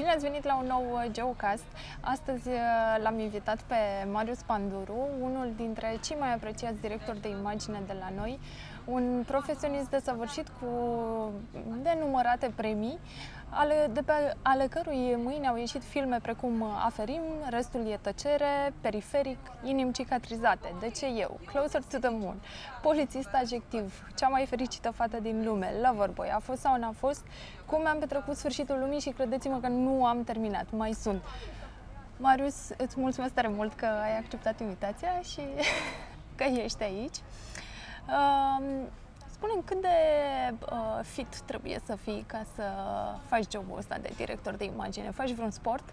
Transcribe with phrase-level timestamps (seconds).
[0.00, 0.12] Salut!
[0.12, 1.64] Bine ați venit la un nou uh, Geocast.
[2.00, 2.54] Astăzi uh,
[3.02, 3.74] l-am invitat pe
[4.12, 8.38] Marius Panduru, unul dintre cei mai apreciați directori de imagine de la noi,
[8.84, 10.68] un profesionist desăvârșit cu
[11.82, 12.98] denumărate premii,
[13.50, 19.38] ale, de pe ale cărui mâini au ieșit filme precum Aferim, Restul e tăcere, Periferic,
[19.62, 22.40] Inim cicatrizate, De ce eu, Closer to the Moon,
[22.82, 27.24] Polițist adjectiv, Cea mai fericită fată din lume, Loverboy, A fost sau n-a fost,
[27.66, 31.22] Cum am petrecut sfârșitul lumii și credeți-mă că nu am terminat, mai sunt.
[32.16, 35.40] Marius, îți mulțumesc tare mult că ai acceptat invitația și
[36.36, 37.16] că ești aici.
[38.08, 38.66] Uh,
[39.40, 39.96] spune cât de
[40.72, 42.64] uh, fit trebuie să fii ca să
[43.26, 45.10] faci jobul ăsta de director de imagine?
[45.10, 45.84] Faci vreun sport?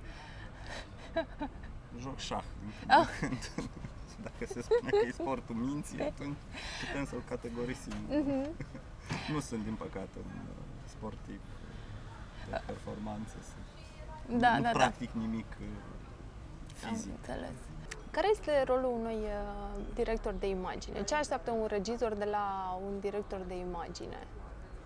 [2.03, 2.43] Joc șah.
[2.87, 3.07] Ah.
[4.25, 6.37] Dacă se spune că e sportul minții, atunci
[6.85, 7.93] putem să-l categorisim.
[8.09, 8.47] Uh-huh.
[9.33, 11.41] nu sunt, din păcate, un uh, sportiv
[12.49, 13.35] de performanță.
[14.29, 14.69] Da, nu da, da.
[14.69, 15.19] practic da.
[15.19, 15.67] nimic uh,
[16.73, 17.11] fizic.
[17.11, 17.57] Am înțeles.
[18.11, 21.03] Care este rolul unui uh, director de imagine?
[21.03, 24.17] Ce așteaptă un regizor de la un director de imagine?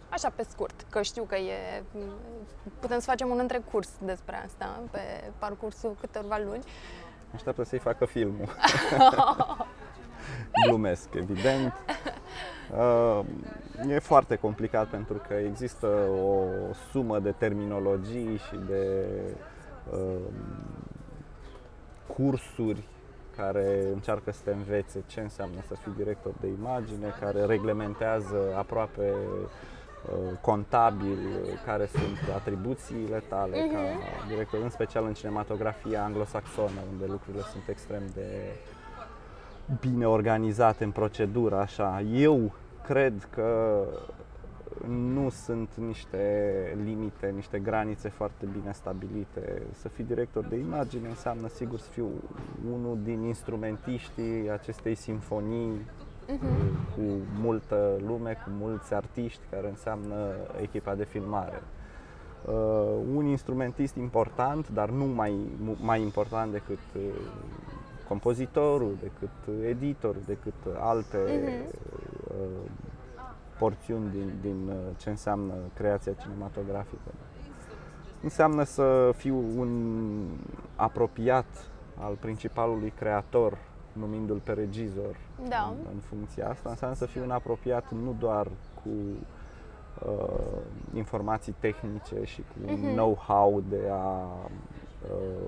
[0.09, 1.83] Așa pe scurt, că știu că e...
[2.79, 4.99] Putem să facem un întreg curs despre asta pe
[5.37, 6.63] parcursul câteva luni.
[7.33, 8.49] Așteaptă să-i facă filmul.
[10.67, 11.73] Glumesc, evident.
[12.77, 13.21] Uh,
[13.89, 15.87] e foarte complicat pentru că există
[16.23, 16.45] o
[16.91, 19.07] sumă de terminologii și de
[19.91, 20.19] uh,
[22.15, 22.83] cursuri
[23.41, 29.13] care încearcă să te învețe ce înseamnă să fii director de imagine, care reglementează aproape
[29.13, 31.17] uh, contabil
[31.65, 33.73] care sunt atribuțiile tale uh-huh.
[33.73, 34.27] ca mhm.
[34.27, 38.29] director, în special în cinematografia anglosaxonă, unde lucrurile sunt extrem de
[39.79, 42.01] bine organizate în procedură, așa.
[42.13, 42.51] Eu
[42.83, 43.83] cred că
[44.87, 46.23] nu sunt niște
[46.83, 49.61] limite, niște granițe foarte bine stabilite.
[49.71, 52.07] Să fii director de imagine înseamnă sigur să fiu
[52.73, 56.95] unul din instrumentiștii acestei simfonii uh-huh.
[56.95, 57.01] cu
[57.39, 60.15] multă lume, cu mulți artiști, care înseamnă
[60.61, 61.61] echipa de filmare.
[62.45, 62.53] Uh,
[63.15, 65.35] un instrumentist important, dar nu mai,
[65.81, 67.01] mai important decât uh,
[68.07, 71.75] compozitorul, decât editorul, decât alte uh-huh.
[72.27, 72.69] uh,
[73.61, 77.11] porțiuni din, din uh, ce înseamnă creația cinematografică.
[78.23, 79.71] Înseamnă să fiu un
[80.75, 81.45] apropiat
[81.99, 83.57] al principalului creator,
[83.93, 85.15] numindu-l pe regizor
[85.49, 85.73] da.
[85.77, 86.69] în, în funcția asta.
[86.69, 88.47] Înseamnă să fiu un apropiat nu doar
[88.83, 88.89] cu
[90.05, 90.61] uh,
[90.93, 92.93] informații tehnice și cu uh-huh.
[92.93, 94.27] know-how de a
[95.11, 95.47] uh,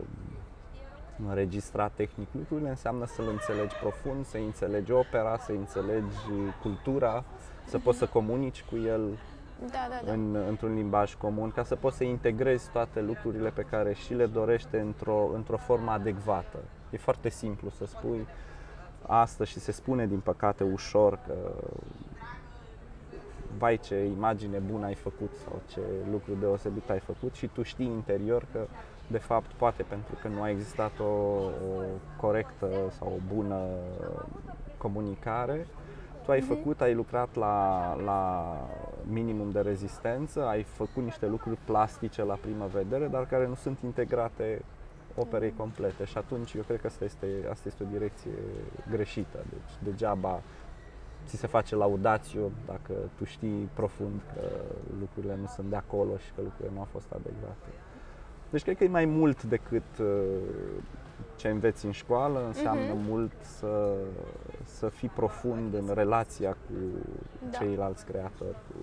[1.28, 6.18] înregistra tehnic lucrurile, înseamnă să-l înțelegi profund, să înțelegi opera, să înțelegi
[6.62, 7.24] cultura,
[7.66, 9.02] să poți să comunici cu el
[9.72, 10.12] da, da, da.
[10.12, 14.26] În, într-un limbaj comun, ca să poți să integrezi toate lucrurile pe care și le
[14.26, 16.58] dorește într-o, într-o formă adecvată.
[16.90, 18.28] E foarte simplu să spui
[19.08, 21.36] asta și se spune din păcate ușor că
[23.58, 25.80] vai ce imagine bună ai făcut sau ce
[26.12, 28.66] lucru deosebit ai făcut și tu știi interior că
[29.08, 31.50] de fapt poate pentru că nu a existat o, o
[32.20, 33.60] corectă sau o bună
[34.78, 35.68] comunicare,
[36.24, 36.48] tu ai mhm.
[36.48, 38.54] făcut, ai lucrat la, la
[39.04, 43.80] minimum de rezistență, ai făcut niște lucruri plastice la primă vedere, dar care nu sunt
[43.84, 44.62] integrate
[45.16, 45.58] operei mhm.
[45.58, 48.32] complete și atunci eu cred că asta este, asta este o direcție
[48.90, 49.38] greșită.
[49.50, 50.42] Deci degeaba
[51.28, 54.42] ți se face laudațiu dacă tu știi profund că
[55.00, 57.70] lucrurile nu sunt de acolo și că lucrurile nu au fost adecvate.
[58.50, 60.08] Deci cred că e mai mult decât uh,
[61.36, 63.08] ce înveți în școală, înseamnă uh-huh.
[63.08, 63.94] mult să,
[64.64, 66.74] să fii profund în relația cu
[67.50, 67.58] da.
[67.58, 68.76] ceilalți creatori, cu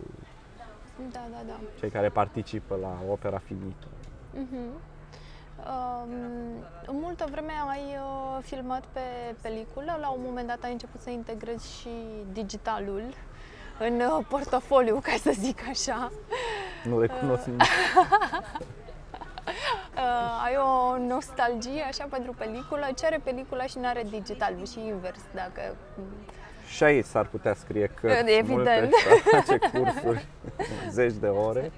[1.13, 1.61] da, da, da.
[1.79, 3.87] cei care participă la opera finită.
[4.35, 4.89] Uh-huh.
[5.67, 6.13] Um,
[6.87, 9.01] în multă vreme ai uh, filmat pe
[9.41, 11.89] peliculă, la un moment dat ai început să integrezi și
[12.33, 13.03] digitalul
[13.79, 16.13] în uh, portofoliu, ca să zic așa.
[16.85, 17.55] Nu recunosc uh.
[17.57, 17.67] uh,
[20.45, 25.21] ai o nostalgie așa pentru peliculă, ce are pelicula și nu are digital și invers,
[25.35, 25.61] dacă...
[26.67, 28.49] Și aici s-ar putea scrie că Evident.
[28.49, 28.89] multe
[29.31, 30.27] face cursuri
[30.99, 31.73] zeci de ore.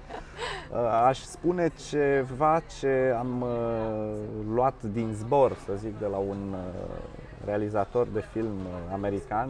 [0.71, 4.13] Uh, aș spune ceva ce am uh,
[4.53, 6.95] luat din zbor, să zic, de la un uh,
[7.45, 8.59] realizator de film
[8.93, 9.49] american,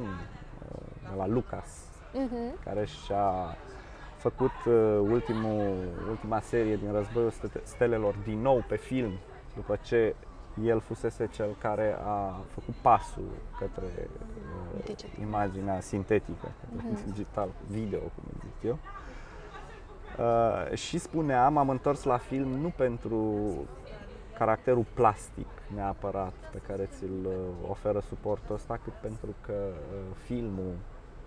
[1.01, 1.67] de la Lucas,
[2.13, 2.63] uh-huh.
[2.63, 3.57] care și-a
[4.23, 4.73] făcut uh,
[5.09, 5.75] ultimul,
[6.09, 7.33] ultima serie din Războiul
[7.63, 9.11] Stelelor din nou pe film,
[9.55, 10.15] după ce
[10.63, 13.29] el fusese cel care a făcut pasul
[13.59, 14.09] către
[14.87, 17.05] uh, imaginea sintetică, către mm-hmm.
[17.05, 18.77] digital, video, cum zic eu.
[20.19, 23.51] Uh, și spuneam, am întors la film nu pentru
[24.37, 27.33] caracterul plastic neapărat pe care ți-l uh,
[27.69, 30.73] oferă suportul ăsta, cât pentru că uh, filmul,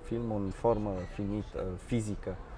[0.02, 2.55] filmul în formă finită, fizică, uh,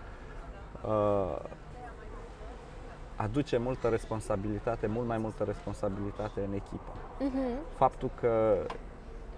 [3.16, 6.92] aduce multă responsabilitate, mult mai multă responsabilitate în echipă.
[6.92, 7.76] Uh-huh.
[7.76, 8.56] Faptul că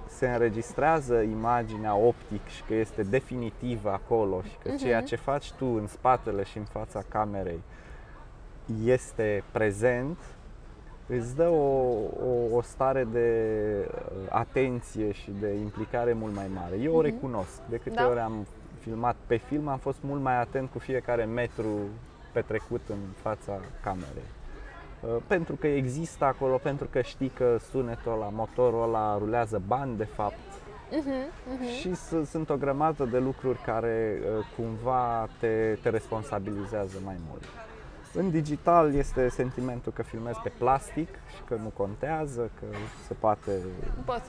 [0.09, 4.79] se înregistrează imaginea optic și că este definitivă acolo și că uh-huh.
[4.79, 7.63] ceea ce faci tu în spatele și în fața camerei
[8.85, 10.19] este prezent,
[11.07, 11.89] îți dă o,
[12.27, 13.29] o, o stare de
[13.87, 16.77] uh, atenție și de implicare mult mai mare.
[16.77, 16.97] Eu uh-huh.
[16.97, 17.61] o recunosc.
[17.69, 18.09] De câte da.
[18.09, 18.47] ori am
[18.81, 21.69] filmat pe film, am fost mult mai atent cu fiecare metru
[22.33, 24.31] petrecut în fața camerei.
[25.01, 29.97] Uh, pentru că există acolo, pentru că știi că sunetul la motorul ăla rulează bani
[29.97, 30.35] de fapt.
[30.35, 31.81] Uh-huh, uh-huh.
[31.81, 31.95] Și
[32.27, 37.45] sunt o grămadă de lucruri care uh, cumva te, te responsabilizează mai mult.
[38.15, 42.67] În digital este sentimentul că filmezi pe plastic și că nu contează, că
[43.07, 43.51] se poate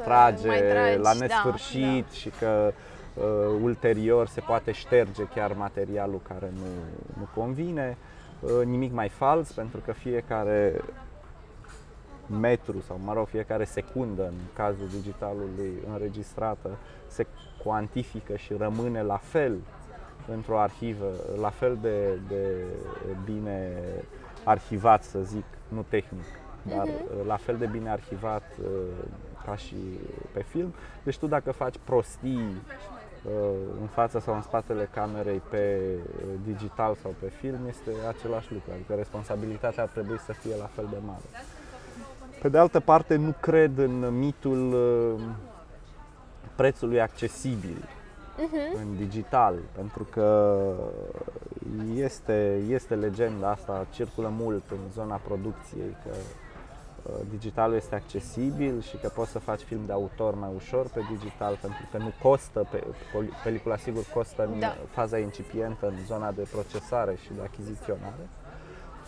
[0.04, 2.14] trage tragi, la da, nesfârșit da, da.
[2.14, 2.74] și că
[3.14, 3.24] uh,
[3.62, 7.98] ulterior se poate șterge chiar materialul care nu, nu convine.
[8.40, 10.82] Uh, nimic mai fals pentru că fiecare
[12.40, 16.70] metru sau, mă rog, fiecare secundă în cazul digitalului înregistrată
[17.08, 17.26] se
[17.64, 19.58] cuantifică și rămâne la fel
[20.28, 22.66] într-o arhivă, la fel de, de
[23.24, 23.72] bine
[24.44, 26.26] arhivat, să zic, nu tehnic,
[26.64, 27.26] dar uh-huh.
[27.26, 28.68] la fel de bine arhivat uh,
[29.46, 29.76] ca și
[30.32, 30.74] pe film.
[31.04, 32.91] Deci tu dacă faci prostii uh,
[33.82, 38.72] în fața sau în spatele camerei pe uh, digital sau pe film, este același lucru,
[38.74, 41.24] adică responsabilitatea ar trebui să fie la fel de mare.
[42.42, 44.76] Pe de altă parte, nu cred în mitul
[46.56, 48.78] prețului accesibil uh-huh.
[48.82, 50.60] în digital, pentru că
[51.96, 56.41] este, este legenda asta, circulă mult în zona producției, că uh,
[57.30, 61.58] digitalul este accesibil și că poți să faci film de autor mai ușor pe digital
[61.62, 62.84] pentru că nu costă, pe,
[63.44, 64.78] pelicula sigur costă în da.
[64.90, 68.30] faza incipientă, în zona de procesare și de achiziționare.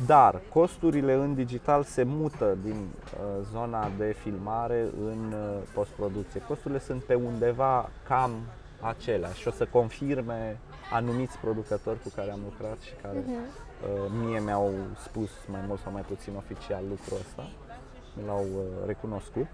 [0.05, 6.41] Dar costurile în digital se mută din uh, zona de filmare în uh, postproducție.
[6.41, 8.31] Costurile sunt pe undeva cam
[8.79, 10.59] aceleași și o să confirme
[10.91, 13.25] anumiți producători cu care am lucrat și care uh-huh.
[13.25, 14.73] uh, mie mi-au
[15.03, 17.62] spus mai mult sau mai puțin oficial lucrul ăsta, mi
[18.25, 19.48] l-au uh, recunoscut.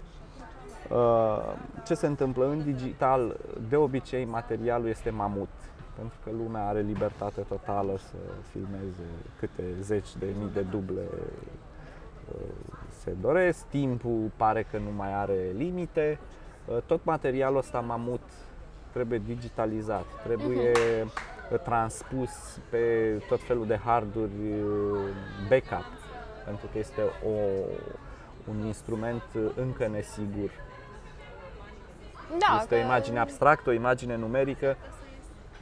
[0.90, 1.54] Uh,
[1.84, 3.36] ce se întâmplă în digital?
[3.68, 5.48] De obicei materialul este mamut,
[5.96, 8.16] pentru că lumea are libertate totală să
[8.50, 9.04] filmeze
[9.38, 11.02] câte zeci de mii de duble
[12.34, 12.40] uh,
[13.02, 16.18] se doresc, timpul pare că nu mai are limite,
[16.64, 18.22] uh, tot materialul ăsta mamut
[18.92, 21.62] trebuie digitalizat, trebuie uh-huh.
[21.62, 22.30] transpus
[22.70, 22.78] pe
[23.28, 25.00] tot felul de harduri uh,
[25.48, 25.84] backup,
[26.44, 27.34] pentru că este o,
[28.48, 29.22] un instrument
[29.56, 30.50] încă nesigur.
[32.38, 32.80] Da, este că...
[32.80, 34.76] o imagine abstractă, o imagine numerică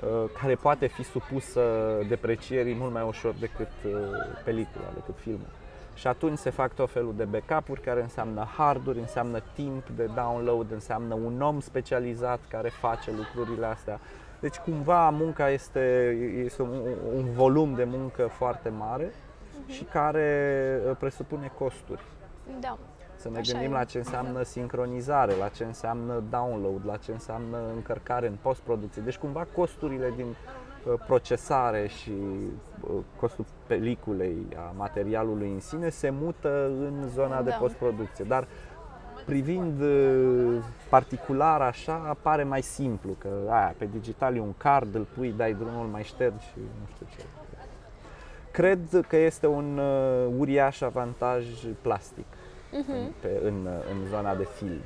[0.00, 1.62] uh, care poate fi supusă
[2.08, 3.92] deprecierii mult mai ușor decât uh,
[4.44, 5.48] pelicula, decât filmul.
[5.94, 10.72] Și atunci se fac tot felul de backup-uri care înseamnă harduri, înseamnă timp de download,
[10.72, 14.00] înseamnă un om specializat care face lucrurile astea.
[14.40, 16.80] Deci cumva munca este, este un,
[17.16, 19.72] un volum de muncă foarte mare uh-huh.
[19.72, 22.02] și care uh, presupune costuri.
[22.60, 22.78] Da.
[23.16, 23.74] Să ne Așa gândim e.
[23.74, 29.02] la ce înseamnă sincronizare, la ce înseamnă download, la ce înseamnă încărcare în postproducție.
[29.02, 30.36] Deci cumva costurile din
[30.86, 32.12] Uh, procesare și
[32.80, 32.90] uh,
[33.20, 37.42] costul peliculei, a materialului în sine, se mută în zona da.
[37.42, 38.24] de postproducție.
[38.24, 38.46] Dar
[39.24, 45.06] privind uh, particular așa, apare mai simplu, că aia, pe digital e un card, îl
[45.14, 47.24] pui, dai drumul, mai ștergi și nu știu ce.
[48.50, 49.80] Cred că este un
[50.38, 51.44] uriaș avantaj
[51.82, 52.26] plastic
[52.68, 53.04] uh-huh.
[53.04, 54.80] în, pe, în, în zona de film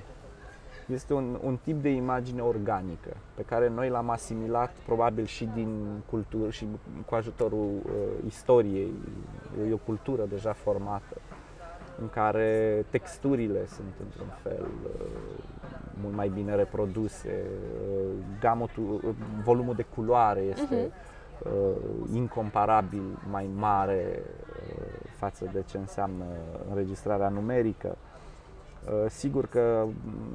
[0.86, 6.02] este un, un tip de imagine organică pe care noi l-am asimilat probabil și din
[6.10, 6.66] cultură și
[7.06, 7.92] cu ajutorul uh,
[8.26, 8.92] istoriei.
[9.68, 11.16] E o cultură deja formată
[12.00, 15.06] în care texturile sunt într-un fel uh,
[16.02, 17.44] mult mai bine reproduse,
[17.92, 18.10] uh,
[18.40, 21.46] gamotul, uh, volumul de culoare este uh-huh.
[21.46, 21.76] uh,
[22.12, 24.41] incomparabil mai mare uh,
[25.22, 26.24] față de ce înseamnă
[26.70, 27.96] înregistrarea numerică.
[27.96, 29.86] Uh, sigur că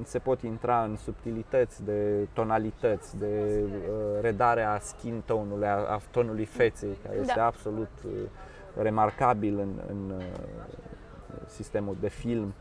[0.04, 6.98] se pot intra în subtilități de tonalități, de uh, redarea skin tone-ului, a tonului feței,
[7.04, 7.46] care este da.
[7.46, 8.12] absolut uh,
[8.82, 10.22] remarcabil în, în
[11.46, 12.54] sistemul de film.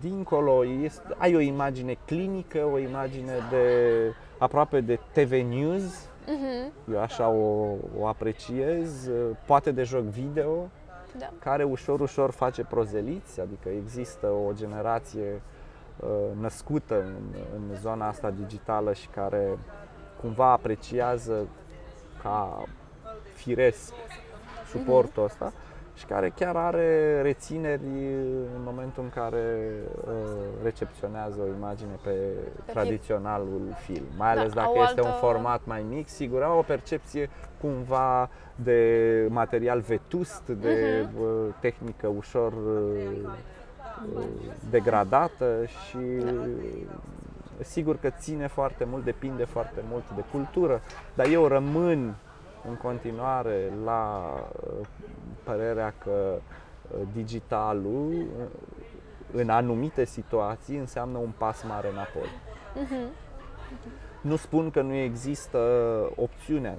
[0.00, 0.62] Dincolo
[1.16, 3.64] ai o imagine clinică, o imagine de
[4.38, 6.72] aproape de TV News, Mhm.
[6.92, 9.10] Eu așa o, o apreciez,
[9.46, 10.68] poate de joc video,
[11.18, 11.30] Da.
[11.38, 15.42] care ușor, ușor face prozeliți, adică există o generație
[16.00, 16.08] uh,
[16.40, 17.14] născută în,
[17.56, 19.58] în zona asta digitală și care
[20.20, 21.46] cumva apreciază
[22.22, 22.62] ca
[23.34, 23.92] firesc
[24.70, 25.52] suportul ăsta
[25.94, 27.80] și care chiar are rețineri
[28.56, 29.70] în momentul în care
[30.06, 30.12] uh,
[30.62, 32.10] recepționează o imagine pe,
[32.72, 34.04] tradiționalul film.
[34.16, 37.30] Mai Da, ales dacă au este un altă- format mai mic, sigur, au o percepție
[37.60, 41.20] cumva de material vetust, de Mhm.
[41.22, 43.28] uh, tehnică ușor uh,
[44.14, 44.22] uh,
[44.70, 45.98] degradată și
[47.60, 50.80] sigur că ține foarte mult, depinde foarte mult de cultură,
[51.14, 52.14] dar eu rămân
[52.68, 54.86] în continuare la uh,
[55.42, 58.44] părerea că uh, digitalul uh,
[59.32, 62.28] în anumite situații înseamnă un pas mare înapoi.
[62.74, 63.10] Mhm.
[64.20, 65.58] Nu spun că nu există
[66.16, 66.74] opțiunea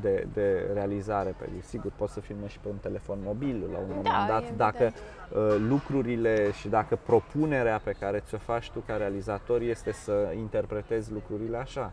[0.00, 3.84] de, de realizare pe sigur poți să filmezi și pe un telefon mobil la un
[3.88, 4.56] moment Da, dat evident.
[4.56, 10.32] dacă uh, lucrurile și dacă propunerea pe care ți-o faci tu ca realizator este să
[10.36, 11.92] interpretezi lucrurile așa.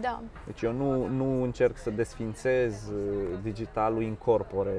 [0.00, 0.20] Da.
[0.46, 4.72] Deci eu nu, nu încerc să desfințez uh, digitalul incorpore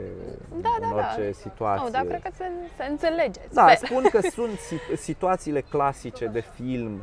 [0.62, 0.95] Da, în da, da.
[0.95, 1.86] orice situație.
[1.86, 2.43] Oh, dar cred că se,
[2.77, 3.39] se înțelege.
[3.53, 3.88] Da, sper.
[3.89, 7.00] spun că sunt si- situațiile clasice de film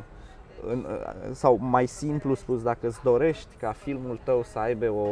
[0.69, 0.85] în,
[1.31, 5.07] sau mai simplu spus, dacă îți dorești ca filmul tău să aibă o,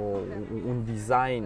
[0.00, 0.16] o,
[0.68, 1.44] un design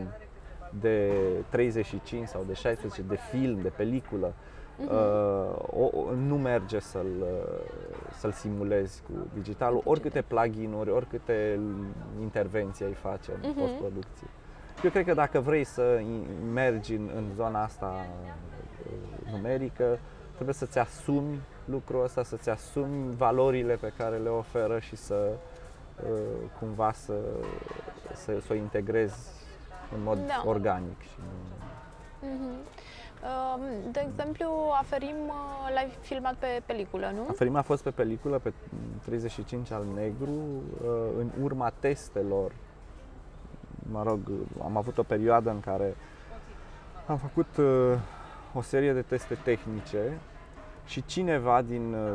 [0.81, 1.13] de
[1.49, 4.33] 35 sau de 16 de film, de peliculă,
[4.79, 7.59] uh, o, o, nu merge să-l, uh,
[8.19, 11.61] să-l simulezi cu digitalul, oricâte plugin-uri, oricâte
[12.21, 13.59] intervenții ai face în Mhm.
[13.59, 14.27] postproducție.
[14.85, 17.95] Eu cred că dacă vrei să i- mergi în, în zona asta
[18.87, 19.99] uh, numerică,
[20.35, 25.31] trebuie să-ți asumi lucrul ăsta, să-ți asumi valorile pe care le oferă și să
[26.03, 26.19] uh,
[26.59, 27.15] cumva să,
[28.15, 29.31] să, să o integrezi
[29.95, 30.43] în mod Da.
[30.47, 31.01] organic.
[31.01, 31.25] Și nu...
[32.29, 32.57] Mhm.
[33.23, 34.47] Um, De exemplu,
[34.81, 37.27] Aferim uh, l-ai filmat pe peliculă, nu?
[37.31, 38.53] Aferim a fost pe peliculă, pe
[39.05, 42.53] 35 al negru, uh, în urma testelor.
[43.91, 44.19] Mă rog,
[44.63, 45.97] am avut o perioadă în care
[47.07, 47.99] am făcut uh,
[48.55, 50.19] o serie de teste tehnice
[50.87, 52.11] și cineva din uh,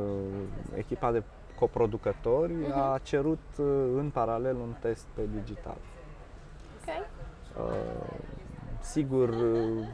[0.75, 1.23] echipa de
[1.59, 2.71] coproducători Mhm.
[2.77, 5.77] a cerut uh, în paralel un test pe digital.
[6.87, 7.05] Ok.
[7.65, 7.73] Uh,
[8.81, 9.85] sigur, uh,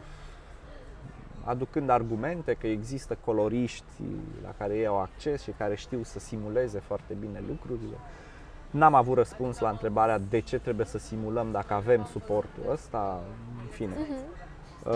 [1.46, 4.01] aducând argumente că există coloriști
[4.44, 7.96] la care ei au acces și care știu să simuleze foarte bine lucrurile.
[8.72, 13.20] N-am avut răspuns la întrebarea de ce trebuie să simulăm dacă avem suportul ăsta,
[13.62, 13.94] în fine.
[14.00, 14.18] Mhm.
[14.87, 14.93] Uh,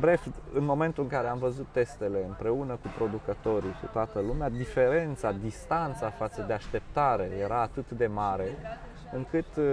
[0.00, 5.32] bref, în momentul în care am văzut testele împreună cu producătorii, cu toată lumea, diferența,
[5.32, 8.56] distanța față de așteptare era atât de mare
[9.14, 9.64] încât uh,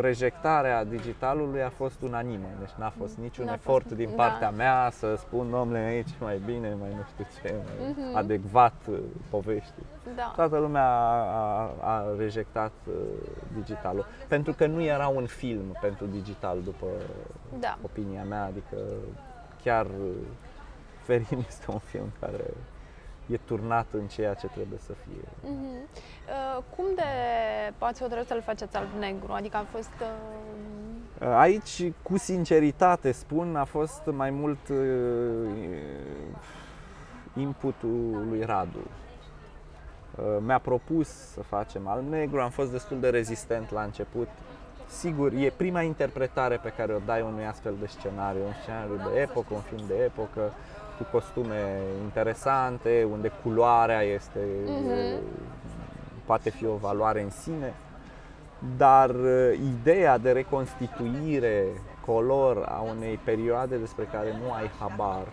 [0.00, 2.46] rejectarea digitalului a fost unanimă.
[2.58, 4.14] Deci n-a fost niciun N-a fost- efort din da.
[4.22, 8.16] partea mea să spun, domnule, aici mai bine, mai nu știu ce, mai Mhm.
[8.16, 8.98] adecvat uh,
[9.30, 9.86] poveștii.
[10.16, 10.32] Da.
[10.36, 12.94] Toată lumea a, a, a rejectat uh,
[13.56, 16.86] digitalul, pentru că nu era un film pentru digital, după
[17.60, 17.78] Da.
[17.82, 18.76] opinia mea, adică
[19.62, 20.10] chiar uh,
[21.02, 22.44] Ferim este un film care
[23.30, 25.50] e turnat în ceea ce trebuie să fie.
[25.50, 25.64] Mhm.
[26.28, 27.02] Uh, Cum de
[27.78, 29.32] ați hotărât să-l faceți alb-negru?
[29.32, 29.92] Adică a fost...
[31.20, 34.76] uh, Aici, cu sinceritate spun, a fost mai mult uh,
[37.36, 38.78] inputul lui Radu.
[40.16, 44.28] Uh, Mi-a propus să facem alb-negru, am fost destul de rezistent la început.
[44.86, 49.20] Sigur, e prima interpretare pe care o dai unui astfel de scenariu, un scenariu de
[49.20, 50.52] epocă, un film de epocă,
[50.98, 55.20] cu costume interesante, unde culoarea este, Mhm.
[56.24, 57.74] poate fi o valoare în sine.
[58.76, 61.64] Dar uh, ideea de reconstituire
[62.06, 65.26] color a unei perioade despre care nu ai habar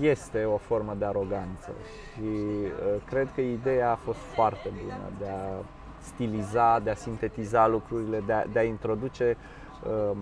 [0.00, 1.70] este o formă de aroganță
[2.12, 5.64] și uh, cred că ideea a fost foarte bună de a
[6.00, 9.36] stiliza, de a sintetiza lucrurile, de a, de a introduce
[9.86, 10.16] um,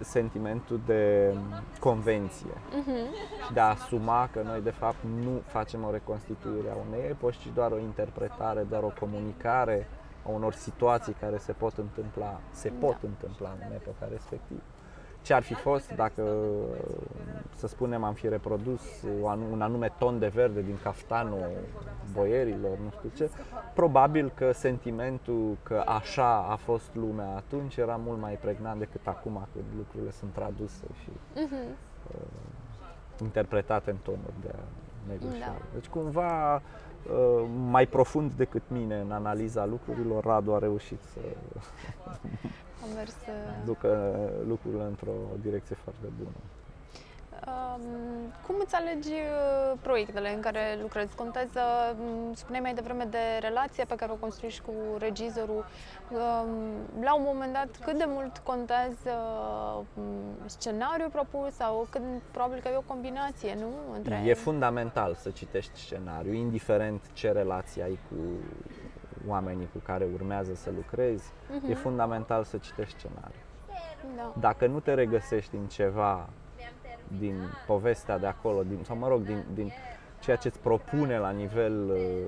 [0.00, 1.34] sentimentul de
[1.80, 3.14] convenție mhm.
[3.46, 7.36] și de a asuma că noi de fapt nu facem o reconstituire a unei epoci,
[7.36, 9.86] ci doar o interpretare, doar o comunicare
[10.26, 13.08] a unor situații care se pot întâmpla, se pot Da.
[13.08, 14.60] întâmpla în epoca respectivă.
[15.28, 16.22] Ce ar fi fost dacă,
[17.56, 18.80] să spunem, am fi reprodus
[19.22, 21.46] o anu- un anume ton de verde din caftanul
[22.12, 23.30] boierilor, nu știu ce,
[23.74, 29.46] probabil că sentimentul că așa a fost lumea atunci era mult mai pregnant decât acum
[29.52, 31.56] când lucrurile sunt traduse și Mhm.
[33.22, 34.54] interpretate în tonuri de
[35.08, 35.46] negru și Da.
[35.46, 35.62] alb.
[35.72, 41.18] Deci cumva uh, mai profund decât mine în analiza lucrurilor, Radu a reușit să
[42.82, 46.36] Am mers uh, ducă lucrurile într-o direcție foarte bună.
[47.46, 51.14] Um, cum îți alegi uh, proiectele în care lucrezi?
[51.14, 51.60] Contează,
[52.00, 55.64] um, spuneai mai devreme de relația pe care o construiești cu regizorul.
[56.10, 59.14] Um, la un moment dat, cât de mult contează
[59.94, 60.04] um,
[60.46, 63.94] scenariul propus sau cât probabil că e o combinație, nu?
[63.94, 64.22] Între...
[64.26, 68.16] E fundamental să citești scenariul, indiferent ce relație ai cu
[69.26, 71.30] oamenii cu care urmează să lucrezi,
[71.68, 71.80] e Mhm.
[71.80, 73.42] fundamental să citești scenariul.
[74.16, 74.32] Da.
[74.40, 76.28] Dacă nu te regăsești în ceva
[77.18, 77.34] din
[77.66, 79.72] povestea de acolo, din, sau mă rog, din, din
[80.20, 82.26] ceea ce îți propune la nivel uh,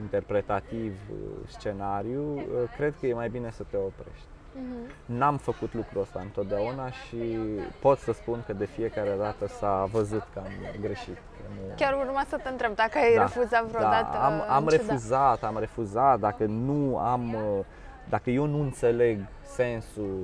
[0.00, 2.42] interpretativ uh, scenariu, uh,
[2.76, 4.26] cred că e mai bine să te oprești.
[4.54, 4.90] Mhm.
[5.18, 7.38] N-am făcut lucrul ăsta întotdeauna și
[7.80, 11.16] pot să spun că de fiecare dată s-a văzut că am greșit.
[11.46, 11.74] Că nu...
[11.76, 14.08] Chiar urma să te întreb dacă ai Da, refuzat vreodată.
[14.12, 17.64] Da, am, am în ciuda- refuzat, am refuzat, dacă nu am, uh,
[18.08, 20.20] dacă eu nu înțeleg sensul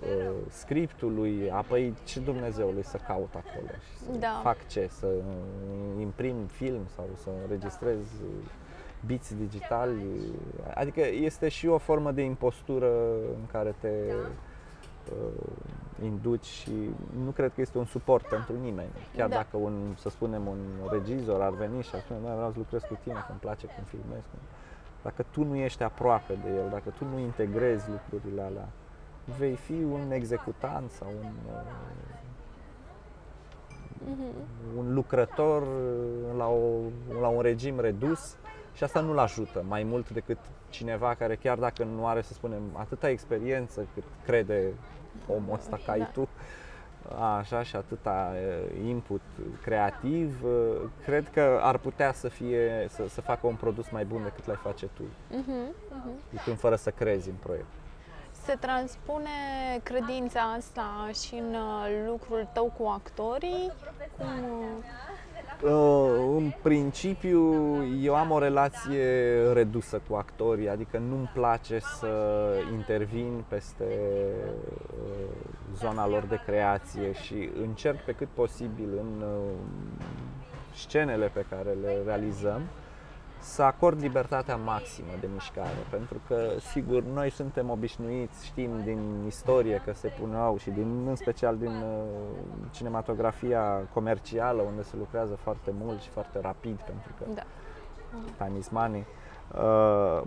[0.00, 4.40] uh, scriptului, apoi ce Dumnezeului să caut acolo și să Da.
[4.42, 8.28] fac ce, să uh, imprim film sau să înregistrez uh,
[9.06, 10.04] biți digitali,
[10.74, 12.90] adică este și o formă de impostură
[13.30, 14.14] în care te uh,
[16.02, 16.72] induci și
[17.24, 18.88] nu cred că este un suport pentru nimeni.
[19.16, 19.34] Chiar Da.
[19.34, 20.58] dacă un, să spunem, un
[20.90, 23.66] regizor ar veni și ar spune, "Da, vreau să lucrez cu tine, că îmi place
[23.66, 24.24] cum filmezi.
[24.30, 24.46] cum-"
[25.02, 28.68] Dacă tu nu ești aproape de el, dacă tu nu integrezi lucrurile alea,
[29.38, 31.60] vei fi un executant sau un, uh,
[34.06, 34.78] Mhm.
[34.78, 36.60] un lucrător uh, la, o,
[37.20, 38.36] la un regim redus
[38.74, 40.38] și asta nu-l ajută mai mult decât
[40.68, 44.72] cineva care chiar dacă nu are, să spunem, atâta experiență cât crede
[45.28, 46.04] omul ăsta ca ai Da.
[46.12, 46.28] tu,
[47.38, 49.20] așa și atâta uh, input
[49.62, 50.50] creativ, uh,
[51.04, 54.58] cred că ar putea să fie, să, să facă un produs mai bun decât l-ai
[54.62, 55.74] face tu, Mhm.
[55.90, 56.10] Mhm.
[56.30, 57.66] ducând fără să crezi în proiect.
[58.44, 59.28] Se transpune
[59.82, 63.72] credința asta și în uh, lucrul tău cu actorii?
[64.18, 64.84] Cum, uh, Uh,
[66.36, 67.42] În principiu,
[68.02, 69.06] eu am o relație
[69.52, 72.12] redusă cu actorii, adică nu-mi place să
[72.72, 75.26] intervin peste uh,
[75.76, 79.52] zona lor de creație și încerc pe cât posibil în uh,
[80.74, 82.60] scenele pe care le realizăm
[83.44, 89.82] să acord libertatea maximă de mișcare, pentru că, sigur, noi suntem obișnuiți, știm din istorie
[89.84, 92.04] că se puneau și din, în special din uh,
[92.70, 97.42] cinematografia comercială, unde se lucrează foarte mult și foarte rapid, pentru că da.
[98.44, 99.06] time is money,
[99.54, 100.22] uh,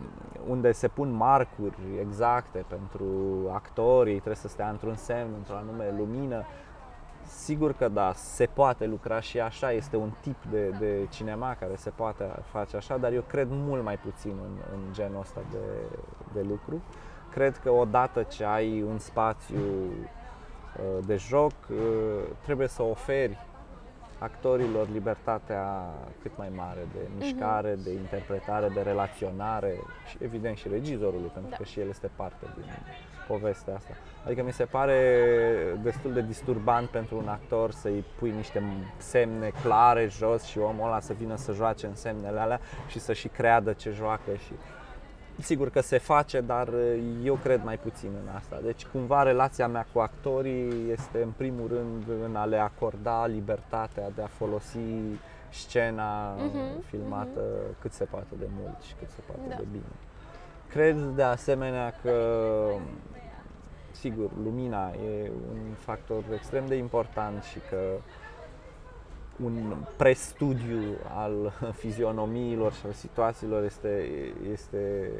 [0.47, 3.05] unde se pun marcuri exacte pentru
[3.53, 6.45] actorii, trebuie să stea într-un semn, într-o anume lumină.
[7.27, 11.75] Sigur că da, se poate lucra și așa, este un tip de, de cinema care
[11.75, 15.57] se poate face așa, dar eu cred mult mai puțin în, în genul ăsta de,
[16.33, 16.81] de lucru.
[17.31, 21.77] Cred că odată ce ai un spațiu uh, de joc, uh,
[22.43, 23.37] trebuie să oferi
[24.19, 29.73] actorilor libertatea cât mai mare de mișcare, de interpretare, de relaționare
[30.09, 31.57] și evident și regizorului, pentru Da.
[31.57, 32.65] că și el este parte din
[33.27, 33.93] povestea asta.
[34.25, 34.99] Adică mi se pare
[35.83, 38.63] destul de disturbant pentru un actor să-i pui niște
[38.97, 43.13] semne clare jos și omul ăla să vină să joace în semnele alea și să
[43.13, 44.51] și creadă ce joacă și
[45.41, 46.69] Sigur că se face, dar
[47.23, 48.59] eu cred mai puțin în asta.
[48.63, 54.09] Deci, cumva, relația mea cu actorii este, în primul rând, în a le acorda libertatea
[54.15, 54.77] de a folosi
[55.49, 57.41] scena Mhm, filmată
[57.81, 59.55] cât se poate de mult și cât se poate Da.
[59.55, 59.83] de bine.
[60.69, 62.15] Cred, de asemenea, că,
[63.91, 67.77] sigur, lumina e un factor extrem de important și că
[69.43, 70.81] un prestudiu
[71.15, 74.09] al fizionomiilor și al situațiilor este,
[74.51, 75.11] este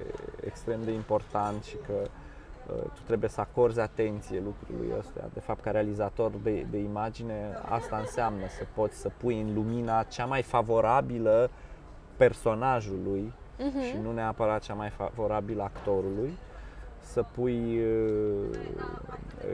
[0.46, 5.30] extrem de important și că uh, tu trebuie să acorzi atenție lucrului ăsta.
[5.34, 10.04] De fapt, ca realizator de, de imagine, asta înseamnă să poți să pui în lumina
[10.04, 11.50] cea mai favorabilă
[12.18, 13.82] personajului Mhm.
[13.82, 16.38] și nu neapărat cea mai favorabilă actorului,
[17.02, 18.58] să pui uh,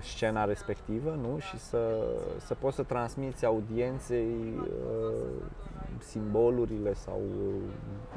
[0.02, 1.40] scena respectivă nu?
[1.40, 2.06] și să,
[2.46, 5.30] să poți să transmiți audienței uh,
[6.00, 7.54] simbolurile sau uh,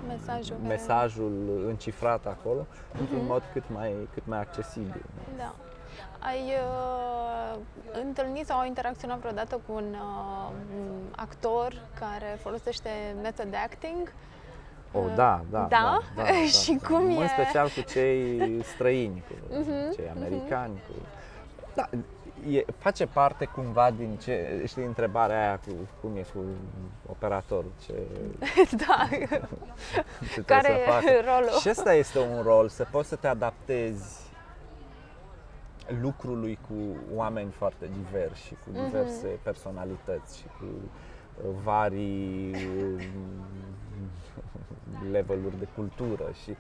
[0.07, 2.67] Mesajul care- mesajul încifrat acolo
[3.01, 3.27] într-un Mhm.
[3.27, 5.05] mod cât mai, cât mai accesibil.
[5.15, 5.37] nu?
[5.37, 5.55] Da.
[6.19, 7.59] Ai uh,
[8.05, 12.89] întâlnit sau ai interacționat vreodată cu un uh, un actor care folosește
[13.23, 14.13] method acting?
[14.97, 15.67] Oh, Uh, da, da, da?
[15.69, 16.25] da, da,
[16.63, 16.89] Și da.
[16.89, 17.27] cum În e?
[17.27, 20.17] special cu cei străini, cu Mhm, cei mhm.
[20.17, 20.73] americani.
[20.87, 20.93] Cu...
[21.75, 21.89] Da,
[22.51, 26.41] e, face parte cumva din ce, știi, întrebarea aia cu cum e cu
[27.11, 27.93] operatorul, ce,
[28.87, 29.09] da.
[30.33, 31.11] ce Care trebuie să facă.
[31.11, 31.59] e rolul?
[31.61, 34.25] Și ăsta este un rol, să poți să te adaptezi
[36.01, 36.75] lucrului cu
[37.15, 39.43] oameni foarte diversi și cu diverse Mhm.
[39.43, 43.03] personalități și cu uh, vari uh,
[45.11, 46.57] leveluri de cultură și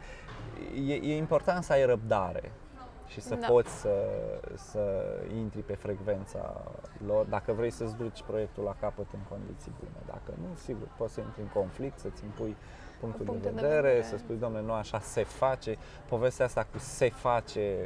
[0.91, 2.53] e, e important să ai răbdare
[3.07, 3.47] și să Da.
[3.47, 3.95] poți să,
[4.55, 4.81] să
[5.37, 6.63] intri pe frecvența
[7.07, 9.97] lor dacă vrei să-ți duci proiectul la capăt în condiții bune.
[10.07, 12.57] Dacă nu, sigur, poți să intri în conflict, să-ți impui
[13.01, 14.03] punctul Punctul de de vedere, vedere.
[14.03, 15.77] să spui, domnule, nu așa se face.
[16.09, 17.77] Povestea asta cu se face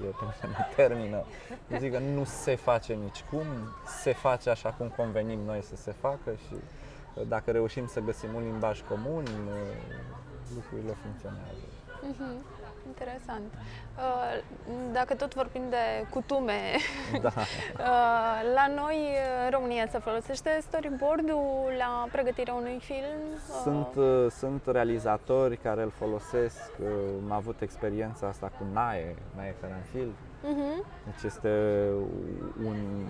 [0.00, 1.24] uh, e pe mine mă termină.
[1.72, 3.46] Eu zic că nu se face nicicum,
[4.02, 6.60] se face așa cum convenim noi să se facă și uh,
[7.28, 9.76] dacă reușim să găsim un limbaj comun, uh,
[10.54, 11.64] lucrurile funcționează.
[12.10, 12.44] Mhm.
[12.86, 13.52] Interesant.
[13.96, 14.42] Uh,
[14.92, 16.60] Dacă tot vorbim de cutume,
[17.22, 17.32] Da.
[17.36, 18.96] uh, la noi
[19.44, 23.20] în România se folosește storyboard-ul la pregătirea unui film?
[23.34, 26.86] Uh, Sunt, uh, sunt realizatori care îl folosesc, uh,
[27.24, 30.84] am avut experiența asta cu Nae, Nae Caranfil, mhm.
[31.04, 31.82] deci este
[32.64, 33.06] un,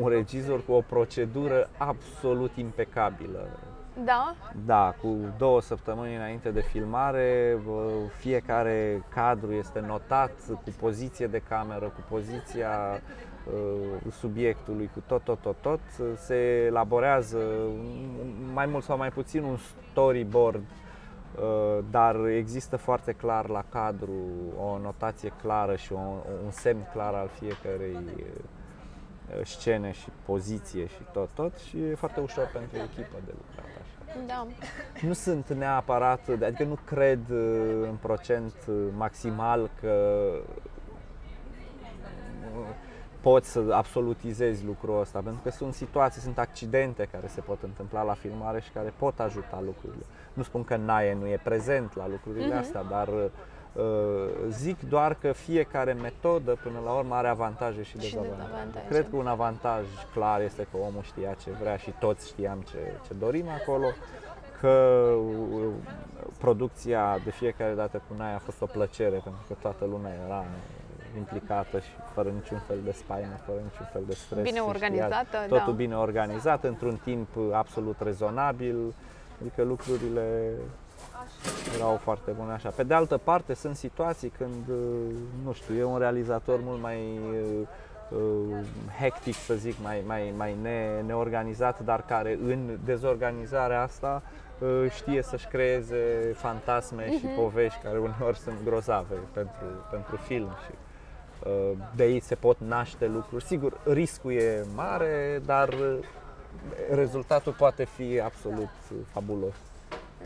[0.00, 3.48] un regizor cu o procedură absolut impecabilă.
[4.04, 4.34] Da?
[4.64, 11.42] Da, cu două săptămâni înainte de filmare, bă, fiecare cadru este notat cu poziție de
[11.48, 12.70] cameră, cu poziția
[13.46, 15.80] uh, subiectului, cu tot, tot, tot, tot.
[16.16, 19.56] Se elaborează un- mai mult sau mai puțin un
[19.90, 24.12] storyboard, uh, dar există foarte clar la cadru
[24.58, 25.98] o notație clară și o,
[26.44, 28.24] un semn clar al fiecărei uh,
[29.44, 34.20] scene și poziție și tot, tot și e foarte ușor pentru echipă de lucrat așa.
[34.26, 34.46] Da.
[35.06, 37.38] Nu sunt neapărat, adică nu cred uh,
[37.82, 40.22] în procent uh, maximal că
[42.56, 42.68] uh,
[43.20, 48.02] poți să absolutizezi lucrul ăsta, pentru că sunt situații, sunt accidente care se pot întâmpla
[48.02, 50.04] la filmare și care pot ajuta lucrurile.
[50.32, 52.56] Nu spun că Nae nu e prezent la lucrurile Mhm.
[52.56, 53.24] astea, dar uh,
[54.48, 58.42] zic doar că fiecare metodă până la urmă are avantaje și Și dezavantaje.
[58.42, 58.86] dezavantaje.
[58.88, 62.78] Cred că un avantaj clar este că omul știa ce vrea și toți știam ce,
[63.06, 63.86] ce dorim acolo,
[64.60, 64.68] că
[65.16, 65.66] uh,
[66.38, 70.44] producția de fiecare dată cu Naia a fost o plăcere pentru că toată lumea era
[71.16, 74.42] implicată și fără niciun fel de spaimă, fără niciun fel de stres.
[74.42, 75.70] Bine și știa organizată, Totul da.
[75.72, 78.94] bine organizat, într-un timp absolut rezonabil,
[79.40, 80.50] adică lucrurile
[81.76, 82.68] erau foarte bune așa.
[82.68, 84.76] Pe de altă parte, sunt situații când, uh,
[85.44, 87.66] nu știu, e un realizator mult mai uh,
[88.10, 88.56] uh,
[89.00, 94.22] hectic, să zic, mai, mai, mai ne, neorganizat, dar care în dezorganizarea asta
[94.58, 100.72] uh, știe să-și creeze fantasme și povești care uneori sunt grozave pentru, pentru film și
[101.48, 103.44] uh, de aici se pot naște lucruri.
[103.44, 105.98] Sigur, riscul e mare, dar uh,
[106.90, 109.54] rezultatul poate fi absolut uh, fabulos.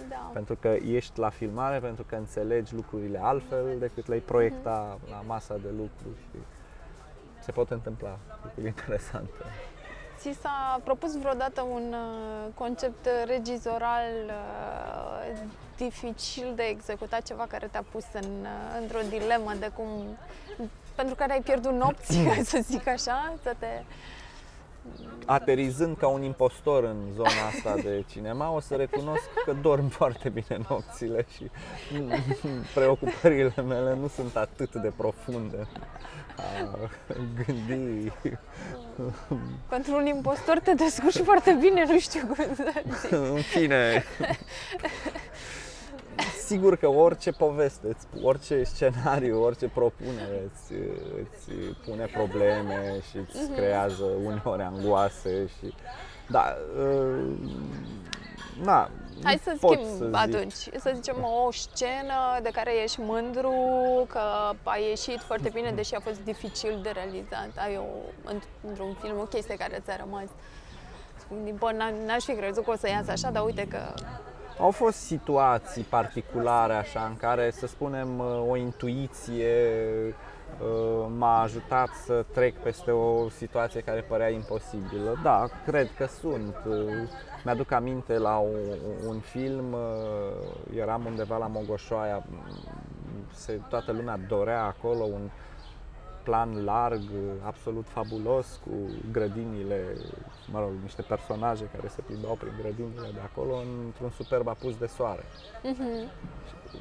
[0.09, 0.31] Da.
[0.33, 5.57] Pentru că ești la filmare, pentru că înțelegi lucrurile altfel decât le-ai proiecta la masa
[5.57, 6.39] de lucru și
[7.45, 9.31] se pot întâmpla lucruri interesante.
[10.19, 15.39] Ți s-a propus vreodată un uh, concept regizoral uh,
[15.77, 19.89] dificil de executat, ceva care te-a pus în, uh, într-o dilemă de cum,
[20.95, 23.67] pentru care ai pierdut nopți, ca să zic așa, să te...
[25.27, 30.29] Aterizând ca un impostor în zona asta de cinema, o să recunosc că dorm foarte
[30.29, 31.51] bine nopțile și
[32.75, 35.67] preocupările mele nu sunt atât de profunde.
[36.37, 36.79] A
[37.35, 38.13] gândi.
[39.69, 43.13] Pentru un impostor te descurci foarte bine, nu știu cum să zic.
[43.13, 44.05] În fine,
[46.47, 50.73] sigur că orice poveste, îți- orice scenariu, orice propunere îți,
[51.23, 51.51] îți
[51.87, 55.75] pune probleme și îți creează uneori angoase și
[56.31, 57.25] da, uh,
[58.63, 58.91] na,
[59.23, 60.15] Hai nu să pot schimb să zic.
[60.17, 63.53] atunci, să zicem o scenă de care ești mândru,
[64.09, 64.19] că
[64.63, 67.51] a ieșit foarte bine, deși a fost dificil de realizat.
[67.57, 67.85] Ai o,
[68.33, 70.29] într- într-un film o chestie care ți-a rămas.
[71.17, 73.79] Spui, Bă, n- n-aș fi crezut că o să iasă așa, dar uite că...
[74.61, 79.55] Au fost situații particulare așa în care, să spunem, o intuiție
[80.61, 85.21] uh, m-a ajutat să trec peste o situație care părea imposibilă.
[85.23, 86.57] Da, cred că sunt.
[86.67, 87.09] Uh,
[87.45, 88.59] Mi-aduc aminte la un,
[89.07, 92.25] un film, uh, eram undeva la Mogoșoaia,
[93.33, 95.31] se, toată lumea dorea acolo un
[96.29, 97.03] plan larg,
[97.43, 98.71] absolut fabulos, cu
[99.13, 99.81] grădinile,
[100.53, 104.87] mă rog, niște personaje care se plimbau prin grădinile de acolo într-un superb apus de
[104.87, 105.23] soare.
[105.23, 106.11] Uh-huh.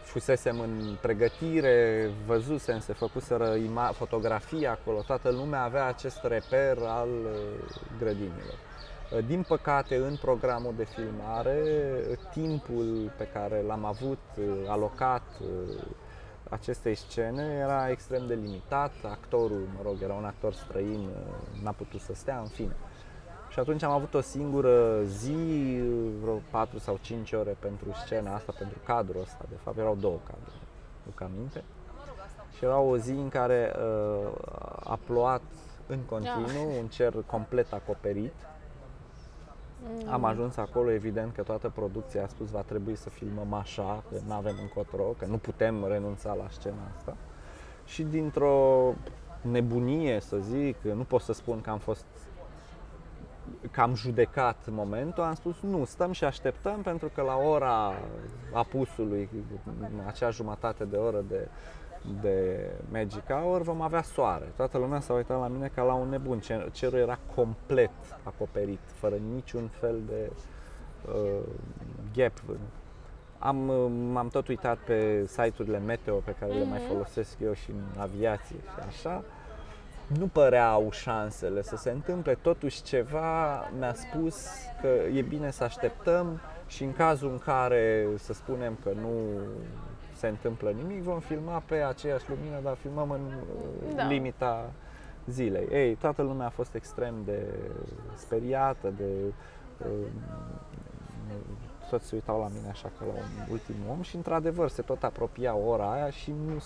[0.03, 7.09] Fusesem în pregătire, văzusem, se făcuseră ima- fotografii acolo, toată lumea avea acest reper al
[7.09, 8.57] uh, grădinilor.
[9.11, 11.59] Uh, din păcate, în programul de filmare,
[12.31, 15.23] timpul pe care l-am avut uh, alocat
[16.49, 21.09] acestei scene era extrem de limitat, actorul, mă rog, era un actor străin,
[21.63, 22.75] n-a putut să stea, în fine.
[23.49, 25.35] Și atunci am avut o singură zi,
[26.21, 30.19] vreo 4 sau 5 ore pentru scena asta, pentru cadrul ăsta, de fapt erau două
[30.27, 30.61] cadruri,
[31.03, 31.63] nu cam minte.
[32.57, 34.31] Și era o zi în care uh,
[34.83, 35.41] a plouat
[35.87, 38.33] în continuu, un cer complet acoperit,
[39.89, 40.13] Mm.
[40.13, 44.17] Am ajuns acolo, evident că toată producția a spus va trebui să filmăm așa, că
[44.27, 47.15] nu avem încotro, că nu putem renunța la scena asta.
[47.85, 48.93] Și dintr-o
[49.41, 52.05] nebunie, să zic, nu pot să spun că am fost
[53.71, 57.93] că am judecat momentul, am spus nu, stăm și așteptăm pentru că la ora
[58.53, 59.29] apusului,
[60.05, 61.47] acea jumătate de oră de
[62.21, 64.51] de Magic Hour vom avea soare.
[64.55, 66.41] Toată lumea s-a uitat la mine ca la un nebun.
[66.71, 67.91] Cerul era complet
[68.23, 70.31] acoperit, fără niciun fel de
[71.07, 71.39] uh,
[72.15, 72.31] gap.
[73.39, 76.57] Am, uh, m-am tot uitat pe site-urile meteo pe care mm-hmm.
[76.59, 76.87] le mai mhm.
[76.87, 79.23] folosesc eu și în aviație și așa.
[80.07, 84.47] Nu păreau șansele să se întâmple, totuși ceva mi-a spus
[84.81, 89.11] că e bine să așteptăm și în cazul în care să spunem că nu
[90.17, 93.21] se întâmplă nimic, vom filma pe aceeași lumină, dar filmăm în
[93.95, 94.07] da.
[94.07, 94.71] limita
[95.25, 95.67] zilei.
[95.71, 97.45] Ei, toată lumea a fost extrem de
[98.15, 99.33] speriată, de
[99.77, 100.07] uh,
[101.89, 105.03] toți se uitau la mine așa ca la un ultim om și într-adevăr se tot
[105.03, 106.63] apropia ora aia și nu,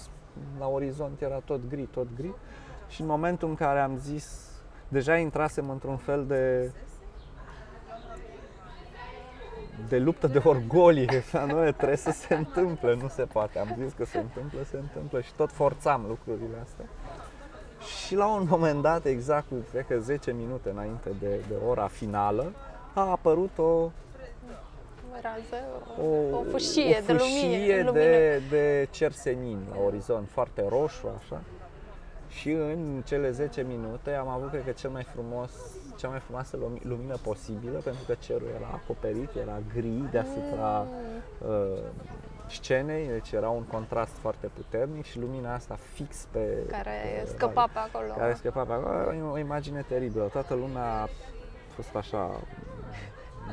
[0.60, 2.34] la orizont era tot gri, tot gri
[2.90, 4.50] și în momentul în care am zis,
[4.88, 6.72] deja intrasem într-un fel de
[9.92, 11.24] de luptă de orgolie.
[11.32, 13.60] La noi trebuie să se întâmple, nu se poate.
[13.60, 16.86] Am zis că se întâmplă, se întâmplă și tot forțam lucrurile astea.
[18.06, 22.52] Și la un moment dat, exact, cred că 10 minute înainte de, de ora finală,
[22.94, 23.90] a apărut o
[25.22, 25.64] rază,
[26.02, 31.42] o, o fâșie, o fâșie de, lumină, de, de cersenin la orizont, foarte roșu, așa.
[32.30, 35.52] Și în cele 10 minute am avut, cred că, cel mai frumos
[35.96, 41.50] cea mai frumoasă lumină posibilă pentru că cerul era acoperit, era gri deasupra mm.
[41.50, 41.80] uh,
[42.50, 46.58] scenei, deci era un contrast foarte puternic și lumina asta fix pe...
[46.70, 48.14] Care uh, scăpa pe acolo.
[48.18, 50.24] Care scăpa pe acolo, o imagine teribilă.
[50.24, 51.08] Toată lumea a
[51.76, 52.30] fost așa,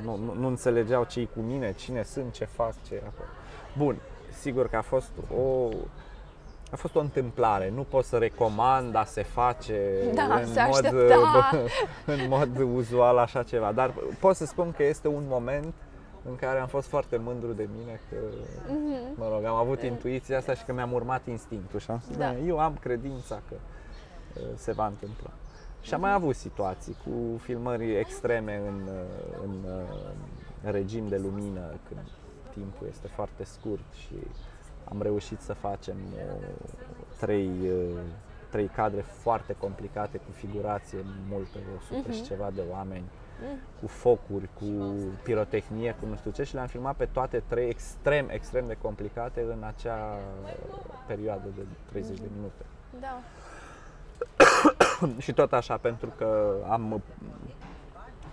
[0.03, 3.29] nu, nu, nu înțelegeau ce cu mine, cine sunt, ce fac, ce e acolo.
[3.77, 3.97] Bun,
[4.39, 5.69] sigur că a fost o
[6.71, 10.85] a fost o întâmplare, nu pot să recomand a se face da, în, se mod,
[12.17, 15.75] în mod uzual așa ceva, dar pot să spun că este un moment
[16.29, 19.17] în care am fost foarte mândru de mine că, mm-hmm.
[19.17, 22.37] mă rog, am avut intuiția asta și că mi-am urmat instinctul și am spus, da.
[22.37, 25.31] eu am credința că uh, se va întâmpla.
[25.81, 29.73] Și am mai avut situații cu filmări extreme în, uh, în, în
[30.65, 32.09] uh, regim de lumină, când
[32.53, 34.15] timpul este foarte scurt și
[34.93, 36.49] am reușit să facem uh,
[37.19, 38.01] trei, uh,
[38.51, 40.99] trei cadre foarte complicate cu figurație
[41.29, 42.13] multă, 100 uh-huh.
[42.13, 42.29] și mhm.
[42.29, 43.81] ceva de oameni, uh-huh.
[43.81, 48.29] cu focuri, cu pirotehnie, cu nu știu ce și le-am filmat pe toate trei extrem,
[48.29, 50.19] extrem de complicate în acea
[51.07, 52.21] perioadă de 30 uh-huh.
[52.21, 52.35] de mhm.
[52.37, 52.65] minute.
[53.01, 53.21] Da.
[55.25, 57.03] și tot așa, pentru că am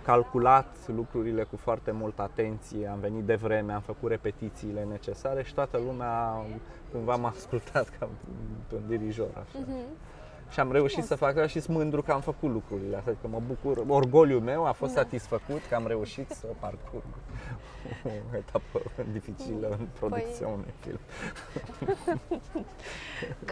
[0.06, 5.54] calculat lucrurile cu foarte multă atenție, am venit de vreme, am făcut repetițiile necesare și
[5.54, 6.44] toată lumea
[6.92, 8.08] cumva m-a ascultat ca
[8.72, 9.28] un dirijor.
[9.32, 9.58] Așa.
[9.58, 10.14] Uh-huh.
[10.50, 13.40] Și am reușit să fac și sunt mândru că am făcut lucrurile astea, că mă
[13.46, 13.84] bucur.
[13.88, 15.00] Orgoliul meu a fost da.
[15.00, 17.04] satisfăcut că am reușit să parcurg
[18.04, 18.80] o etapă
[19.12, 20.54] dificilă în producția păi...
[20.54, 20.98] unui film.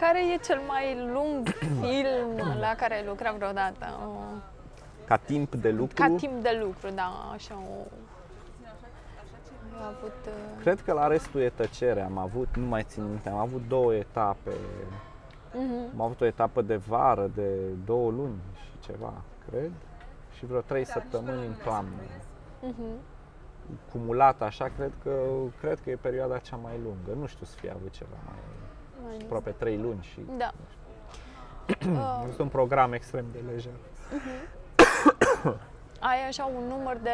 [0.01, 1.47] care e cel mai lung
[1.81, 3.85] film la care ai lucrat vreodată?
[5.05, 5.95] Ca timp de lucru?
[5.95, 7.87] Ca timp de lucru, da, așa o...
[9.77, 10.15] Am avut...
[10.25, 10.61] Uh...
[10.61, 12.01] Cred că la restul e tăcere.
[12.01, 14.51] Am avut, nu mai țin minte, am avut două etape.
[14.51, 15.93] Uh-huh.
[15.93, 17.49] Am avut o etapă de vară de
[17.85, 19.13] două luni și ceva,
[19.49, 19.71] cred.
[20.37, 22.01] Și vreo trei săptămâni în toamnă.
[22.63, 23.13] Uh-huh.
[23.91, 25.11] Cumulat așa, cred că,
[25.59, 27.19] cred că e perioada cea mai lungă.
[27.19, 28.35] Nu știu să fie avut ceva mai...
[29.05, 30.19] mai aproape trei luni și...
[30.37, 30.51] Da.
[32.29, 33.73] Este un program extrem de lejer.
[33.73, 34.63] Uh-huh.
[35.99, 37.09] Ai așa un număr de,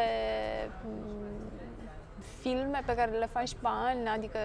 [2.40, 4.06] filme pe care le faci pe an?
[4.14, 4.38] Adică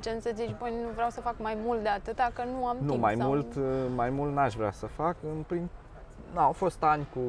[0.00, 2.76] gen să zici, băi, nu vreau să fac mai mult de atâta, că nu am
[2.80, 3.02] Nu, timp.
[3.02, 3.28] mai sau...
[3.28, 3.62] mult, uh,
[3.94, 5.16] mai mult n-aș vrea să fac.
[5.36, 5.68] În prin...
[6.34, 7.20] Na, au fost ani cu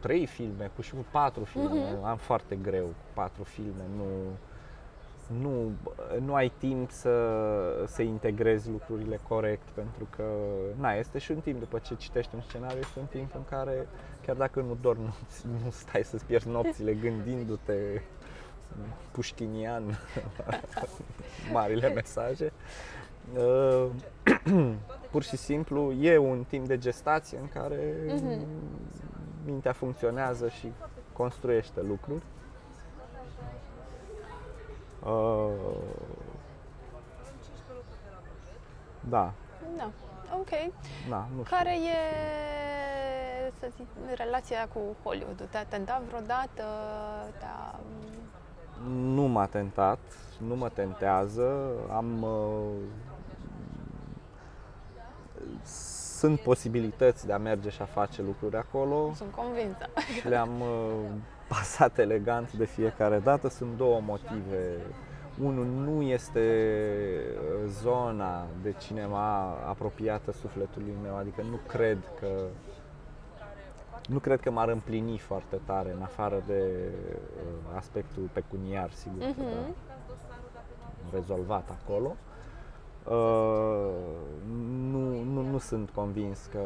[0.00, 1.90] trei filme, cu și cu patru filme.
[1.94, 2.04] Mhm.
[2.04, 3.84] Am foarte greu cu patru filme.
[3.96, 4.04] Nu,
[5.40, 5.70] nu,
[6.24, 7.12] nu ai timp să,
[7.86, 10.24] să integrezi lucrurile corect pentru că
[10.80, 13.86] na, este și un timp după ce citești un scenariu, este un timp în care
[14.26, 15.02] chiar dacă nu dormi,
[15.42, 18.00] nu, nu stai să-ți pierzi nopțile gândindu-te
[19.10, 19.98] puștinian
[21.52, 22.52] marile mesaje.
[23.36, 23.86] Uh,
[25.10, 28.46] pur și simplu e un timp de gestație în care Mhm.
[29.44, 30.72] mintea funcționează și
[31.12, 32.22] construiește lucruri.
[35.04, 35.50] Uh,
[39.08, 39.32] da,
[39.76, 39.90] Da,
[40.32, 40.50] ok.
[41.08, 41.56] da, nu știu.
[41.56, 41.98] Care e,
[43.58, 45.48] să zic, relația cu Hollywood?
[45.50, 46.64] Te-a tentat vreodată?
[47.38, 47.80] Te-a...
[48.88, 49.98] Nu m-a tentat,
[50.46, 51.70] nu mă tentează.
[51.90, 52.70] Am uh,
[56.16, 59.88] sunt posibilități de a merge și a face lucruri acolo Sunt convinsă.
[60.20, 61.10] și le-am uh,
[61.54, 63.48] pasat elegant de fiecare dată.
[63.48, 64.80] Sunt două motive.
[65.42, 66.40] Unul nu este
[67.34, 72.28] uh, zona de cinema apropiată sufletului meu, adică nu cred că
[74.08, 76.62] nu cred că m-ar împlini foarte tare în afară de
[77.36, 79.40] uh, aspectul pecuniar, sigur că Mhm.
[79.40, 79.94] da,
[81.12, 82.16] rezolvat acolo.
[83.04, 83.90] Uh,
[84.90, 86.60] nu, nu, nu sunt convins că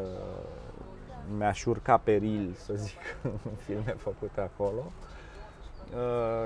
[1.37, 4.83] mi-aș urca peril, să zic, în filme făcute acolo.
[4.85, 5.08] Uh,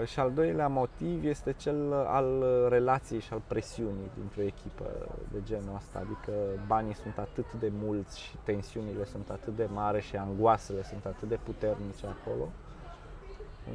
[0.06, 4.84] și al doilea motiv este cel al relației și al presiunii dintr-o echipă
[5.32, 5.99] de genul ăsta.
[5.99, 6.32] Adică
[6.67, 11.27] banii sunt atât de mulți și tensiunile sunt atât de mari și angoasele sunt atât
[11.29, 12.47] de puternice acolo,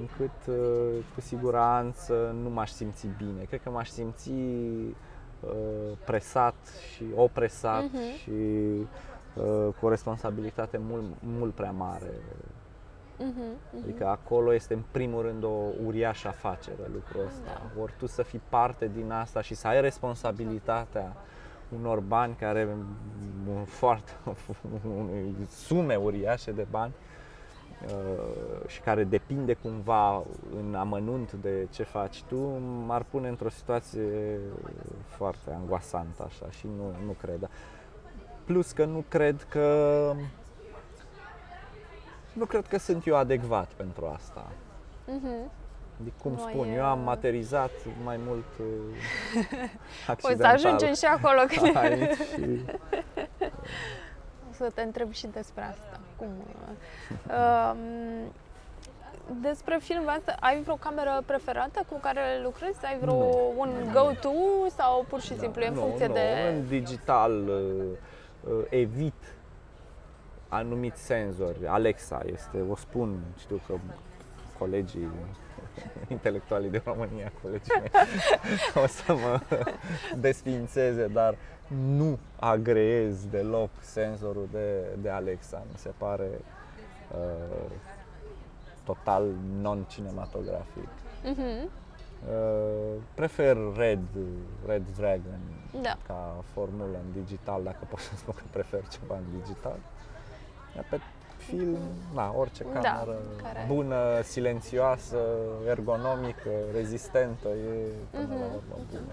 [0.00, 3.42] încât uh, cu siguranță nu m-aș simți bine.
[3.48, 6.57] Cred că m-aș simți uh, presat
[6.94, 8.16] și opresat Mhm.
[8.16, 11.04] și uh, cu o responsabilitate mult,
[11.38, 12.12] mult prea mare.
[13.18, 13.31] Mhm,
[13.72, 13.83] mhm.
[13.83, 17.62] Adică acolo este în primul rând o uriașă afacere lucrul ăsta.
[17.81, 21.16] Ori tu să fii parte din asta și să ai responsabilitatea
[21.78, 22.68] unor bani care
[23.48, 24.12] un foarte
[25.00, 26.92] unei sume uriașe de bani
[27.87, 30.22] uh, și care depinde cumva
[30.59, 32.37] în amănunt de ce faci tu,
[32.87, 34.38] m-ar pune într-o situație
[35.07, 37.48] foarte angoasantă așa și nu, nu cred.
[38.44, 40.12] Plus că nu cred că
[42.38, 44.46] nu cred că sunt eu adecvat pentru asta.
[45.05, 45.51] Mhm.
[46.01, 47.70] Adică, cum Nu spun, e- eu am materizat
[48.05, 48.66] mai mult uh,
[49.44, 49.57] Păi
[50.05, 52.64] să accidental ajungem și acolo când aici și
[54.51, 56.01] O să te întreb și despre asta.
[56.16, 56.29] Cum?
[57.29, 57.74] Uh,
[59.40, 62.85] despre filmul ăsta, ai vreo cameră preferată cu care lucrezi?
[62.85, 63.55] Ai vreo Nu.
[63.57, 64.31] un go-to
[64.77, 66.53] sau pur și simplu e în nu, funcție nu, de...
[66.53, 67.85] în digital uh,
[68.53, 69.14] uh, evit
[70.48, 71.66] anumiți senzori.
[71.66, 73.74] Alexa este, o spun, știu că
[74.58, 75.08] colegii
[76.08, 77.90] intelectualii de România, colegii mei,
[78.84, 79.40] o să mă
[80.26, 81.34] desfințeze, dar
[81.68, 85.62] nu agreez deloc senzorul de, de Alexa.
[85.70, 86.28] Mi se pare
[87.14, 87.70] uh,
[88.84, 89.24] total
[89.61, 90.88] non-cinematografic.
[91.24, 91.70] Mhm.
[92.28, 93.98] Uh, prefer Red,
[94.66, 95.38] Red Dragon
[95.82, 95.96] Da.
[96.06, 99.76] ca formulă în digital, dacă pot să spun că prefer ceva în digital.
[99.76, 99.97] Iar
[100.90, 101.00] pe
[101.36, 101.78] film,
[102.14, 105.18] na, orice Da, cameră care- bună, silențioasă,
[105.66, 108.54] ergonomică, rezistentă, e până la Mhm.
[108.54, 109.12] urmă bună.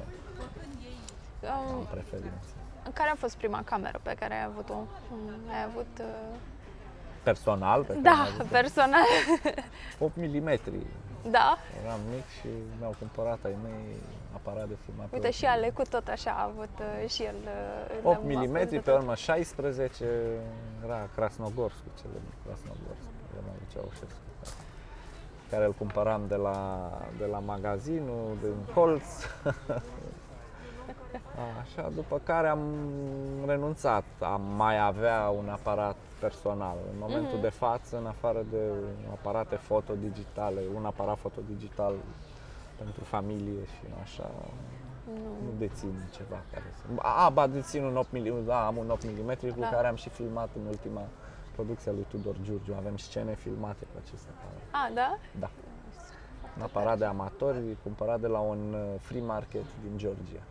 [1.42, 2.50] Um, Am preferințe.
[2.94, 4.74] care a fost prima cameră pe care ai avut-o?
[5.12, 5.88] Mm, Ai avut...
[6.00, 6.06] uh,
[7.24, 9.06] Personal, pe care Da, am avut personal.
[10.00, 10.60] 8 mm.
[11.32, 11.58] da.
[11.84, 12.48] Eram mic și
[12.80, 13.96] mi-au cumpărat ai mei
[14.36, 15.06] aparat de filmat.
[15.08, 17.36] pe Uite 8 și Alecu tot așa a avut uh, și el...
[17.44, 20.06] uh, 8 le-am mm, avut pe urmă 16,
[20.86, 23.08] era Krasnogorsk, cele din Krasnogorsk,
[23.40, 24.22] era în Ceaușescu,
[25.50, 29.04] care îl cumpăram de la, de la magazinul din colț.
[31.62, 32.60] Așa, după care am
[33.46, 36.76] renunțat a mai avea un aparat personal.
[36.92, 37.42] În momentul Mhm.
[37.42, 38.58] de față, în afară de
[39.12, 41.94] aparate foto digitale, un aparat foto digital
[42.78, 44.32] pentru familie și așa,
[45.08, 45.14] Nu.
[45.46, 47.02] nu dețin ceva care să...
[47.02, 49.70] A, ba, dețin un 8 mm, da, am un 8 mm cu Da.
[49.70, 51.02] care am și filmat în ultima
[51.56, 52.74] producție a lui Tudor Giurgiu.
[52.78, 54.62] Avem scene filmate cu acest aparat.
[54.72, 55.18] A, da?
[55.40, 55.50] Da.
[56.58, 60.42] Un aparat de amatori cumpărat de la un uh, free market din Georgia,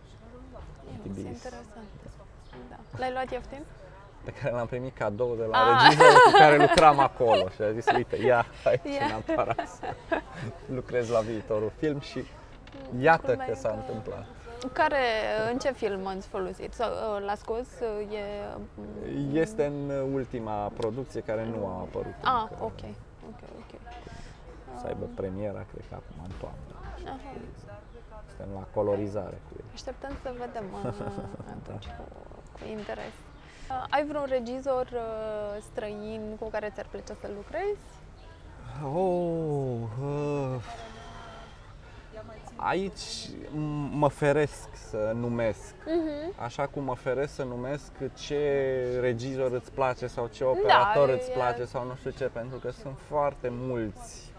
[0.94, 1.20] E Tbilisi.
[1.26, 1.86] interesant.
[2.70, 2.76] Da.
[2.98, 3.62] L-ai luat ieftin?
[4.24, 5.82] Pe care l-am primit cadou de la Ah.
[5.82, 9.04] regizorul cu care lucram acolo și a zis, uite, ia aici Ia.
[9.16, 9.86] un aparat să
[10.66, 12.24] lucrez la viitorul film și
[13.00, 14.24] Iată Culmea că e s-a că- întâmplat.
[14.72, 15.02] Care,
[15.52, 16.72] în ce film ați folosit?
[16.72, 17.66] Sau uh, l-a scos?
[17.80, 18.16] uh,
[19.32, 19.38] E...
[19.40, 22.64] Este în ultima producție care nu a apărut Ah, încă.
[22.64, 22.80] ok.
[23.28, 23.72] Ok, ok.
[24.80, 26.72] Să aibă premiera, cred că acum în toamnă.
[27.14, 27.32] Aha.
[28.28, 29.64] Suntem la colorizare cu el.
[29.72, 30.92] Așteptăm să vedem uh,
[31.56, 32.04] atunci cu,
[32.52, 33.14] cu interes.
[33.70, 37.86] Uh, ai vreun regizor uh, străin cu care ți-ar plăcea să lucrezi?
[38.94, 40.60] Oh, uh,
[42.56, 45.74] aici m- mă feresc să numesc.
[45.86, 46.42] Mhm.
[46.42, 51.32] Așa cum mă feresc să numesc ce regizor îți place sau ce operator îți e-
[51.32, 54.32] place sau nu știu ce, pentru că sunt foarte mulți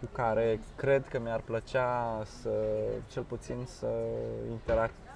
[0.00, 2.50] cu care cred că mi-ar plăcea să,
[3.10, 3.86] cel puțin să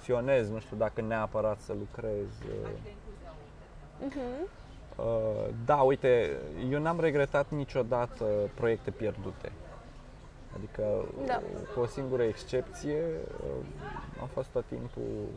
[0.01, 2.27] interacționez, nu știu dacă neapărat să lucrez.
[3.99, 4.19] Mhm.
[4.95, 6.37] Uh, Da, uite,
[6.71, 9.51] eu n-am regretat niciodată proiecte pierdute.
[10.55, 10.83] Adică,
[11.25, 11.41] Da.
[11.73, 12.97] cu o singură excepție,
[13.43, 13.65] uh,
[14.21, 15.27] am fost tot timpul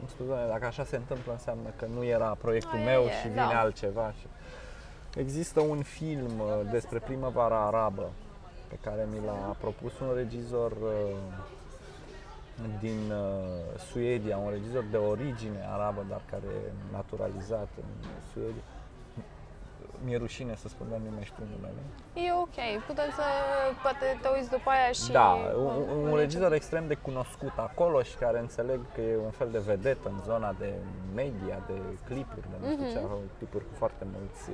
[0.00, 3.10] nu știu, doamne, dacă așa se întâmplă înseamnă că nu era proiectul Aia meu e,
[3.10, 3.42] și da.
[3.42, 4.12] vine altceva.
[4.18, 4.26] Și...
[5.16, 8.10] Există un film uh, despre primăvara arabă
[8.68, 11.16] pe care mi l-a propus un regizor uh,
[12.80, 18.62] din uh, Suedia, un regizor de origine arabă, dar care e naturalizat în Suedia.
[20.04, 21.80] Mi-e rușine să spun, dar nu mai știu numele.
[22.14, 23.22] E ok, putem să
[23.82, 25.10] poate te uiți după aia și...
[25.12, 25.54] Da, uh,
[25.96, 29.58] un, un regizor extrem de cunoscut acolo și care înțeleg că e un fel de
[29.58, 30.72] vedetă în zona de
[31.14, 33.10] media, de clipuri, de nu știu ce, Mhm.
[33.10, 34.50] au clipuri cu foarte mulți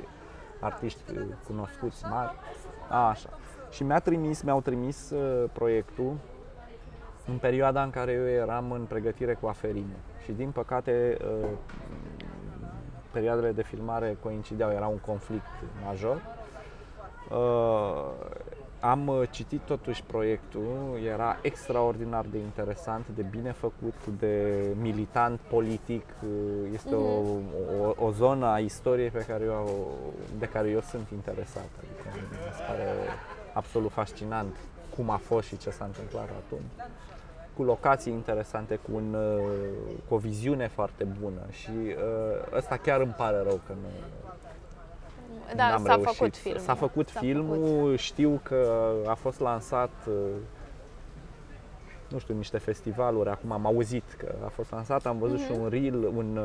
[0.61, 1.01] artiști
[1.47, 2.35] cunoscuți mari.
[2.89, 3.29] A, așa.
[3.71, 6.13] Și mi-a trimis, mi-au trimis uh, proiectul
[7.27, 9.97] în perioada în care eu eram în pregătire cu Aferimă.
[10.25, 11.49] Și din păcate uh,
[13.13, 15.47] perioadele de filmare coincideau, era un conflict
[15.85, 16.23] major.
[17.31, 18.11] Uh,
[18.81, 26.05] am uh, citit totuși proiectul, era extraordinar de interesant, de bine făcut, de militant politic.
[26.23, 26.29] uh,
[26.73, 27.21] Este o,
[27.83, 29.93] o, o zonă a istoriei pe care eu,
[30.39, 31.69] de care eu sunt interesat.
[31.79, 32.89] Adică mi se pare
[33.53, 34.57] absolut fascinant
[34.97, 36.91] cum a fost și ce s-a întâmplat atunci.
[37.57, 39.43] Cu locații interesante, cu, un, uh,
[40.09, 43.89] cu o viziune foarte bună și uh, ăsta chiar îmi pare rău că nu,
[45.57, 46.15] Da, n-am s-a reușit.
[46.17, 46.61] făcut filmul.
[46.61, 47.99] S-a făcut S-a filmul, făcut.
[47.99, 50.15] știu că a fost lansat uh,
[52.09, 55.69] nu știu, niște festivaluri, acum am auzit că a fost lansat, am văzut și un
[55.69, 56.43] reel, un uh,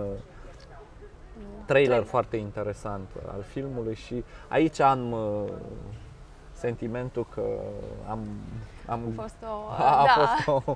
[1.66, 2.04] trailer Trailer.
[2.04, 5.44] foarte interesant al filmului și aici am uh,
[6.60, 7.44] sentimentul că
[8.10, 8.20] am,
[8.88, 9.70] am A fost o...
[9.84, 10.12] a, a da.
[10.44, 10.76] fost o,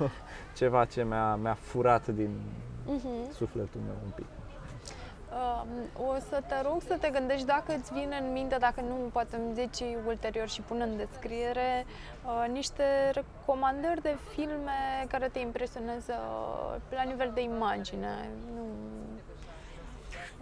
[0.58, 2.40] ceva ce mi-a, mi-a furat din
[2.86, 3.32] Mhm.
[3.32, 4.24] sufletul meu un pic.
[5.34, 8.94] Um, o să te rog să te gândești dacă îți vine în minte, dacă nu,
[9.12, 11.84] poate îmi zici ulterior și pun în descriere
[12.24, 16.12] uh, niște recomandări de filme care te impresionează
[16.90, 18.28] la nivel de imagine.
[18.54, 18.62] Nu...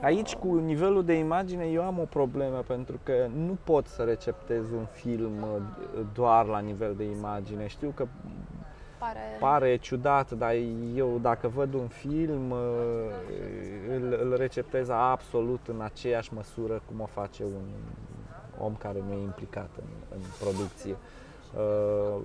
[0.00, 4.70] Aici, cu nivelul de imagine, eu am o problemă pentru că nu pot să receptez
[4.70, 5.62] un film uh,
[6.12, 7.66] doar la nivel de imagine.
[7.66, 8.06] Știu că
[8.98, 9.18] Pare...
[9.38, 10.52] pare ciudat, dar
[10.94, 12.58] eu dacă văd un film, uh,
[13.88, 17.68] îl, îl receptez absolut în aceeași măsură cum o face un
[18.58, 20.96] om care nu e implicat în, în producție.
[21.56, 22.22] Uh,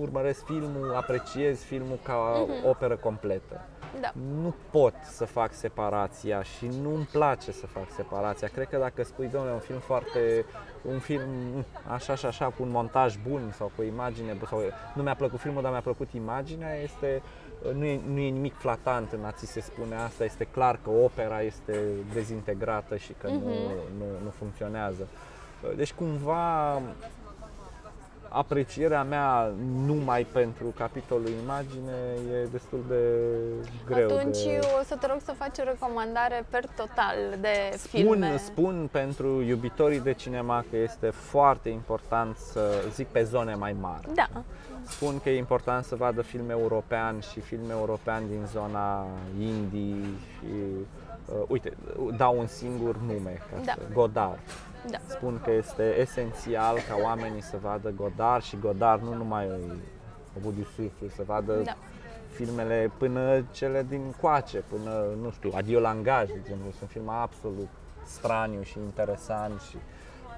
[0.00, 3.60] urmăresc filmul, apreciez filmul ca operă completă
[4.00, 4.12] Da.
[4.42, 8.48] nu pot să fac separația și nu îmi place să fac separația.
[8.48, 10.44] Cred că dacă spui, domnule, un film foarte,
[10.82, 14.60] un film așa și așa, cu un montaj bun sau cu o imagine, bună, sau
[14.94, 17.22] nu mi-a plăcut filmul, dar mi-a plăcut imaginea, este,
[17.72, 20.90] nu, e, nu e nimic flatant în a ți se spune asta, este clar că
[20.90, 21.80] opera este
[22.12, 23.54] dezintegrată și că nu,
[23.98, 25.08] nu, nu funcționează.
[25.76, 26.80] Deci cumva
[28.34, 29.52] aprecierea mea
[29.86, 31.92] numai pentru capitolul imagine
[32.32, 33.00] e destul de
[33.86, 34.60] greu Atunci de...
[34.80, 38.36] o să te rog să faci o recomandare per total de Spun, filme.
[38.36, 44.14] spun pentru iubitorii de cinema că este foarte important să zic pe zone mai mari.
[44.14, 44.28] Da.
[44.86, 49.06] Spun că e important să vadă film european și film european din zona
[49.40, 50.52] indie și
[51.28, 51.72] uh, uite,
[52.16, 53.72] dau un singur nume, ca Da.
[53.72, 54.38] să, Godard.
[54.90, 54.98] Da.
[55.06, 59.48] Spun că este esențial ca oamenii să vadă Godard și Godard nu numai
[60.36, 61.76] Obul Suflu, să vadă Da.
[62.30, 67.68] filmele până cele din coace, până, nu știu, Adio Langaj, de exemplu, sunt filme absolut
[68.06, 69.76] straniu și interesant și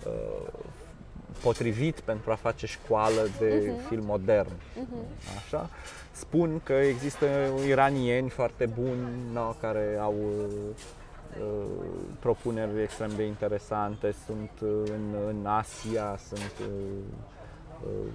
[0.06, 0.48] uh,
[1.42, 4.52] potrivit pentru a face școală de film modern.
[5.36, 5.70] Așa.
[6.12, 7.26] Spun că există
[7.66, 10.74] iranieni foarte buni no, care au uh,
[12.18, 16.76] propuneri extrem de interesante, sunt uh, în, în Asia, sunt uh,
[17.86, 18.10] Uh,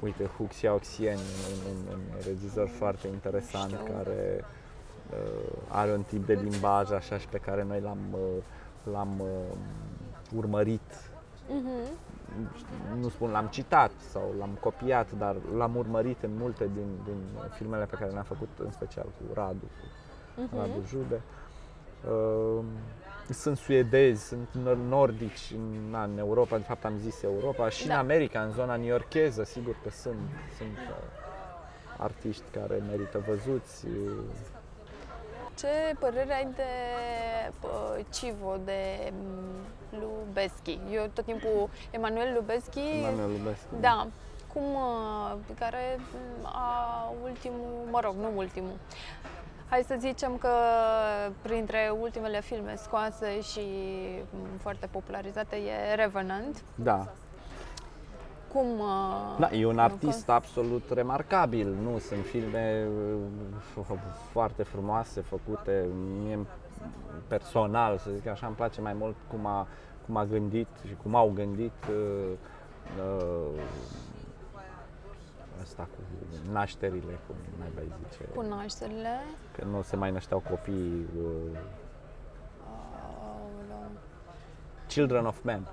[0.00, 3.92] uite, Hu Xiaoxian, un, un, un regizor foarte interesant Știu.
[3.94, 4.44] care
[5.10, 8.42] uh, are un tip de limbaj așa și pe care noi l-am, uh,
[8.92, 9.56] l-am uh,
[10.36, 11.10] urmărit
[11.48, 13.00] Mhm.
[13.00, 17.16] nu spun l-am citat sau l-am copiat, dar l-am urmărit în multe din, din
[17.56, 19.64] filmele pe care le-am făcut, în special cu Radu,
[20.34, 20.56] cu Mhm.
[20.56, 21.14] Radu Jude.
[21.14, 21.20] Uh,
[23.30, 27.86] sunt suedezi, sunt nor- nordici în, na, în Europa, de fapt am zis Europa, și
[27.86, 27.92] Da.
[27.94, 30.16] în America, în zona newyorkeză, sigur că sunt,
[30.56, 30.96] sunt uh,
[31.98, 33.86] artiști care merită văzuți.
[33.86, 34.12] Uh,
[35.58, 36.62] Ce părere ai de
[37.62, 40.78] uh, Civo, de mm, Lubeschi?
[40.92, 43.74] Eu tot timpul, Emanuel Lubeschi, Emanuel Lubescu.
[43.80, 44.06] da,
[44.52, 48.76] cum, uh, care mm, a ultimul, mă rog, nu ultimul,
[49.72, 50.48] hai să zicem că
[51.42, 53.60] printre ultimele filme scoase și
[54.30, 56.62] mm, foarte popularizate e Revenant.
[56.74, 57.08] Da,
[58.52, 58.78] Cum...
[58.78, 61.98] uh, Da, e un nu artist absolut remarcabil, nu?
[61.98, 62.86] Sunt filme
[63.78, 63.98] uh,
[64.30, 65.86] foarte frumoase făcute.
[66.22, 66.38] Mie
[67.28, 69.66] personal, să zic așa, îmi place mai mult cum a,
[70.06, 72.32] cum a gândit și cum au gândit uh,
[72.98, 73.60] uh,
[75.62, 76.00] asta cu
[76.52, 79.20] nașterile, cum mai bai zice, Cu nașterile.
[79.58, 81.06] că nu se mai nășteau copii.
[81.18, 81.58] Uh,
[82.64, 83.90] Aoleu.
[84.86, 85.66] Children of Men.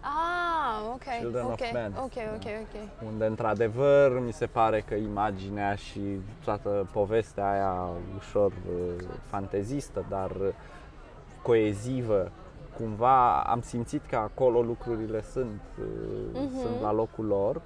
[0.00, 1.92] Ah, ok, Children ok, of Men.
[1.96, 3.04] ok, ok, ok.
[3.06, 6.00] unde într-adevăr mi se pare că imaginea și
[6.44, 10.48] toată povestea aia ușor uh, fantezistă, dar uh,
[11.42, 12.30] coezivă,
[12.76, 15.86] cumva am simțit că acolo lucrurile sunt, uh,
[16.32, 16.60] Mhm.
[16.60, 17.56] sunt la locul lor.
[17.56, 17.62] Uh,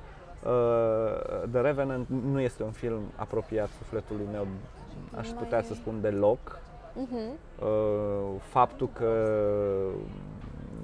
[1.51, 4.47] The Revenant nu este un film apropiat sufletului meu,
[5.17, 6.59] aș putea să Mai- spun deloc.
[6.95, 7.19] Mhm.
[7.61, 9.13] Uh, faptul că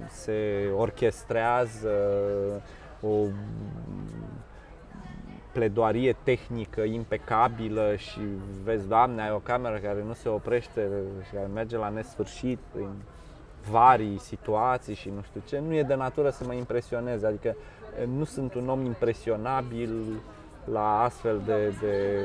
[0.08, 1.90] se orchestrează
[3.00, 3.26] o
[5.52, 8.20] pledoarie tehnică impecabilă și
[8.64, 10.88] vezi, Doamne, ai o cameră care nu se oprește
[11.26, 12.88] și care merge la nesfârșit prin
[13.70, 17.54] varii situații și nu știu ce, nu e de natură să mă impresioneze, adică eh,
[18.16, 20.20] nu sunt un om impresionabil
[20.64, 22.20] la astfel de, de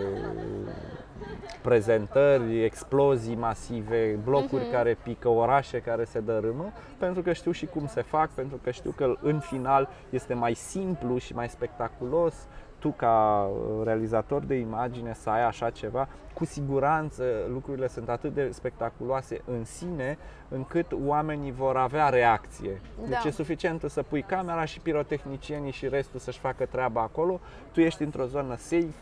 [1.62, 4.72] prezentări, explozii masive, blocuri Mhm.
[4.72, 8.72] care pică, orașe care se dărâmă, pentru că știu și cum se fac, pentru că
[8.72, 12.34] știu că în final este mai simplu și mai spectaculos
[12.88, 18.34] tu ca uh, realizator de imagine să ai așa ceva, cu siguranță lucrurile sunt atât
[18.34, 20.18] de spectaculoase în sine
[20.48, 22.82] încât oamenii vor avea reacție.
[23.02, 23.08] Da.
[23.08, 27.40] Deci e suficient să pui camera și pirotehnicienii și restul să-și facă treaba acolo,
[27.72, 28.94] tu ești într-o zonă safe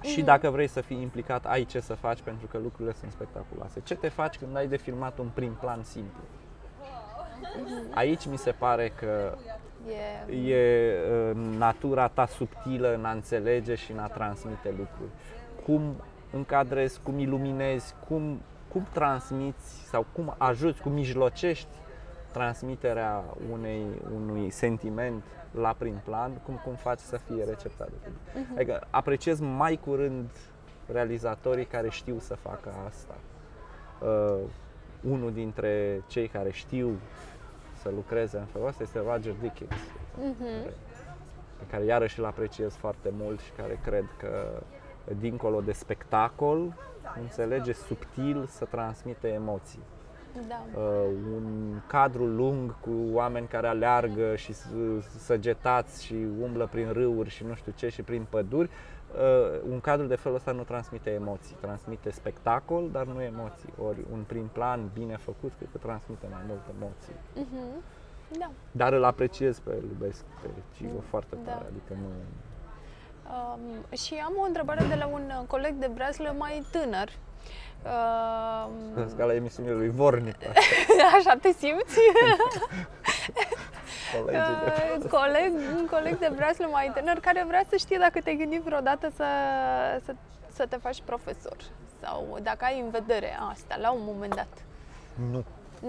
[0.00, 0.26] și Mhm.
[0.26, 3.80] dacă vrei să fii implicat, ai ce să faci pentru că lucrurile sunt spectaculoase.
[3.84, 6.20] Ce te faci când ai de filmat un prim plan simplu?
[7.94, 9.36] Aici mi se pare că
[9.88, 10.94] E, e
[11.30, 15.10] uh, natura ta subtilă în a înțelege și în a transmite lucruri.
[15.64, 15.94] Cum
[16.32, 21.68] încadrezi, cum iluminezi, cum, cum transmiți sau cum ajuți, cum mijlocești
[22.32, 28.48] transmiterea unei, unui sentiment la prim plan, cum, cum faci să fie receptat de public.
[28.54, 30.30] Adică apreciez mai curând
[30.92, 33.14] realizatorii care știu să facă asta.
[34.00, 34.38] Uh,
[35.10, 36.98] unul dintre cei care știu
[37.82, 39.72] să lucreze în felul ăsta este Roger Dickens,
[40.18, 40.72] Mhm.
[41.58, 44.62] pe care iarăși îl apreciez foarte mult și care cred că
[45.18, 46.74] dincolo de spectacol
[47.20, 49.82] înțelege subtil să transmite emoții.
[50.48, 50.64] da.
[50.80, 54.66] Uh, un cadru lung cu oameni care aleargă și s-
[55.18, 58.91] săgetați și umblă prin râuri și nu știu ce și prin păduri, uh,
[59.70, 63.72] un cadru de felul ăsta nu transmite emoții, transmite spectacol, dar nu emoții.
[63.86, 67.14] Ori un prim plan bine făcut, cred că transmite mai multe emoții.
[67.34, 67.82] Mhm.
[68.38, 68.50] Da.
[68.70, 71.50] Dar îl apreciez pe Lubesc, pe Cigo foarte Da.
[71.50, 72.08] tare, adică nu...
[73.32, 77.08] Um, și am o întrebare de la un uh, coleg de breaslă mai tânăr.
[77.84, 80.36] Um, Ca la emisiunile lui Vornic,
[81.18, 81.98] așa te simți?
[84.16, 85.04] colegii de...
[85.04, 88.60] Uh, coleg, un coleg de breaslă mai tânăr care vrea să știe dacă te-ai gândit
[88.62, 89.24] vreodată să,
[90.04, 90.14] să,
[90.52, 91.56] să te faci profesor
[92.02, 94.48] sau dacă ai în vedere asta la un moment dat.
[95.30, 95.44] Nu,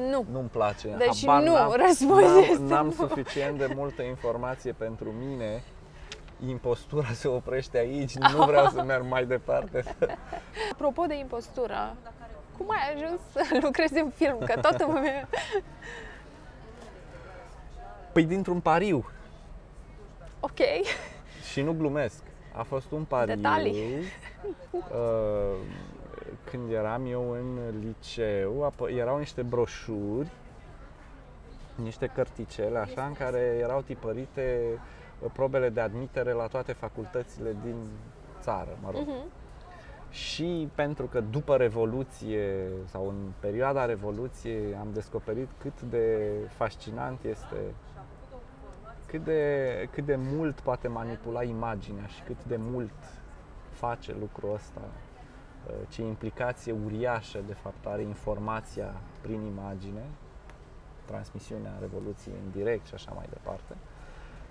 [0.10, 0.26] Nu.
[0.32, 0.88] nu-mi place.
[0.98, 2.92] Deci Habar nu, n-am- răspunsul n-am, este N-am nu.
[2.92, 5.64] suficient de multă informație pentru mine.
[6.48, 9.84] Impostura se oprește aici, nu vreau să merg mai departe.
[10.72, 11.96] Apropo de impostură,
[12.58, 14.38] cum ai ajuns să lucrezi în film?
[14.38, 15.28] Că toată lumea...
[18.14, 19.06] Păi dintr-un pariu
[20.40, 20.60] Ok.
[21.52, 22.24] și nu glumesc.
[22.54, 23.36] A fost un pariu.
[23.36, 24.04] Detalii.
[24.72, 25.58] Uh,
[26.44, 30.32] când eram eu în liceu, apă- erau niște broșuri
[31.76, 34.60] niște cărticele așa în care erau tipărite
[35.20, 37.76] uh, probele de admitere la toate facultățile din
[38.42, 39.08] țară, mă rog.
[39.08, 39.42] Uh-huh.
[40.10, 47.56] Și pentru că după Revoluție sau în perioada Revoluției am descoperit cât de fascinant este
[49.14, 52.94] cât de, cât de mult poate manipula imaginea și cât de mult
[53.72, 60.02] face lucrul ăsta, uh, ce implicație uriașă de fapt are informația prin imagine,
[61.06, 63.76] transmisiunea Revoluției în direct și așa mai departe.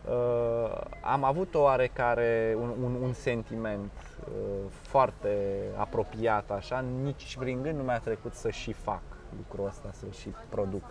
[0.09, 3.93] Uh, am avut o oarecare, un, un, un sentiment
[4.25, 9.03] uh, foarte apropiat așa, nici prin gând nu mi-a trecut să și fac
[9.37, 10.85] lucrul ăsta, să-l și produc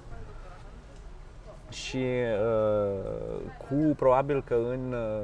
[1.72, 5.22] și uh, cu probabil că în uh,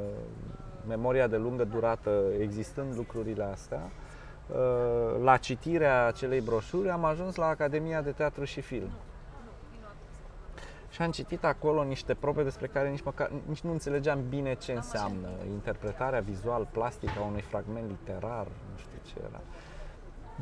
[0.88, 3.82] memoria de lungă durată, existând lucrurile astea,
[4.48, 8.90] uh, la citirea acelei broșuri am ajuns la Academia de Teatru și Film.
[10.90, 14.72] Și am citit acolo niște probe despre care nici, măcar, nici nu înțelegeam bine ce
[14.72, 19.42] înseamnă interpretarea vizual plastică a unui fragment literar, nu știu ce era.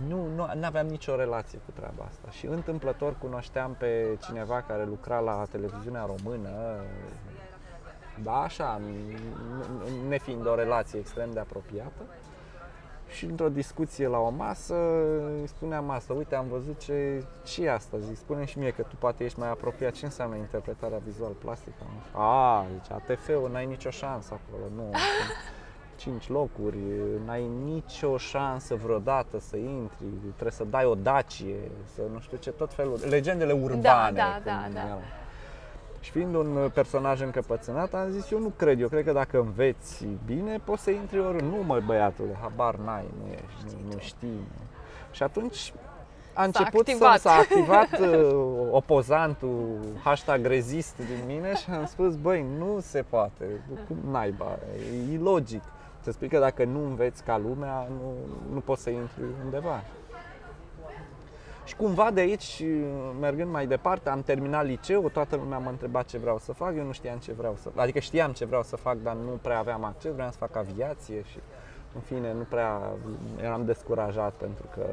[0.07, 5.19] Nu, nu aveam nicio relație cu treaba asta și întâmplător cunoșteam pe cineva care lucra
[5.19, 6.49] la televiziunea română,
[8.23, 8.81] da, așa,
[10.07, 12.01] nefiind o relație extrem de apropiată.
[13.07, 14.75] Și într-o discuție la o masă
[15.39, 18.81] îi spuneam asta, uite am văzut ce, ce e asta, zic, spune și mie că
[18.81, 21.83] tu poate ești mai apropiat, ce înseamnă interpretarea vizual plastică?
[22.11, 24.91] A, zice, ATF-ul n-ai nicio șansă acolo, nu.
[25.95, 26.77] 5 locuri,
[27.25, 32.51] n-ai nicio șansă vreodată să intri, trebuie să dai o dacie, să nu știu ce,
[32.51, 34.17] tot felul, legendele da, urbane.
[34.17, 34.99] Da, da, da, da.
[35.99, 40.07] Și fiind un personaj încăpățânat, am zis, eu nu cred, eu cred că dacă înveți
[40.25, 44.47] bine, poți să intri ori Nu, mă, băiatule, habar n-ai, nu ești, nu, nu știi.
[45.11, 45.73] Și atunci
[46.33, 51.85] a început s-a activat, să, s-a activat uh, opozantul, hashtag rezist din mine și am
[51.85, 53.45] spus, băi, nu se poate,
[53.87, 54.57] cum naiba,
[55.09, 55.63] e ilogic
[56.05, 58.13] să spui că dacă nu înveți ca lumea, nu,
[58.53, 59.83] nu poți să intri undeva.
[61.63, 62.63] Și cumva de aici,
[63.19, 66.83] mergând mai departe, am terminat liceu, toată lumea mă întreba ce vreau să fac, eu
[66.83, 69.83] nu știam ce vreau să Adică știam ce vreau să fac, dar nu prea aveam
[69.83, 71.39] acces, vreau să fac aviație și
[71.95, 72.81] în fine nu prea
[73.41, 74.85] eram descurajat pentru că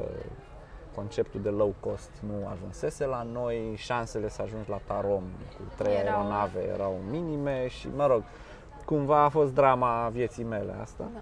[0.94, 5.22] conceptul de low cost nu ajunsese la noi, șansele să ajungi la Tarom
[5.56, 6.18] cu trei erau...
[6.18, 8.22] aeronave erau minime și mă rog,
[8.84, 11.08] cumva a fost drama vieții mele asta.
[11.14, 11.20] Da.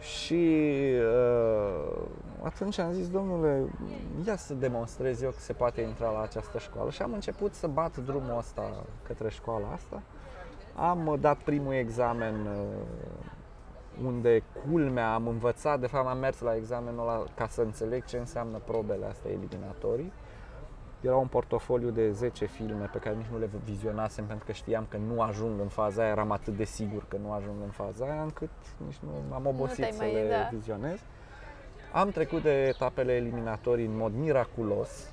[0.00, 0.54] Și
[0.98, 2.02] uh,
[2.42, 3.64] atunci am zis, domnule,
[4.26, 7.66] ia să demonstrez eu că se poate intra la această școală și am început să
[7.66, 8.62] bat drumul ăsta
[9.06, 10.02] către școala asta.
[10.74, 17.00] Am dat primul examen uh, unde culmea am învățat, de fapt am mers la examenul
[17.00, 20.12] ăla ca să înțeleg ce înseamnă probele astea eliminatorii
[21.04, 24.86] era un portofoliu de 10 filme pe care nici nu le vizionasem pentru că știam
[24.88, 28.04] că nu ajung în faza aia, eram atât de sigur că nu ajung în faza
[28.04, 28.50] aia încât
[28.86, 30.48] nici nu am obosit să mai, le da.
[30.56, 30.98] vizionez.
[31.92, 35.12] Am trecut de etapele eliminatorii în mod miraculos.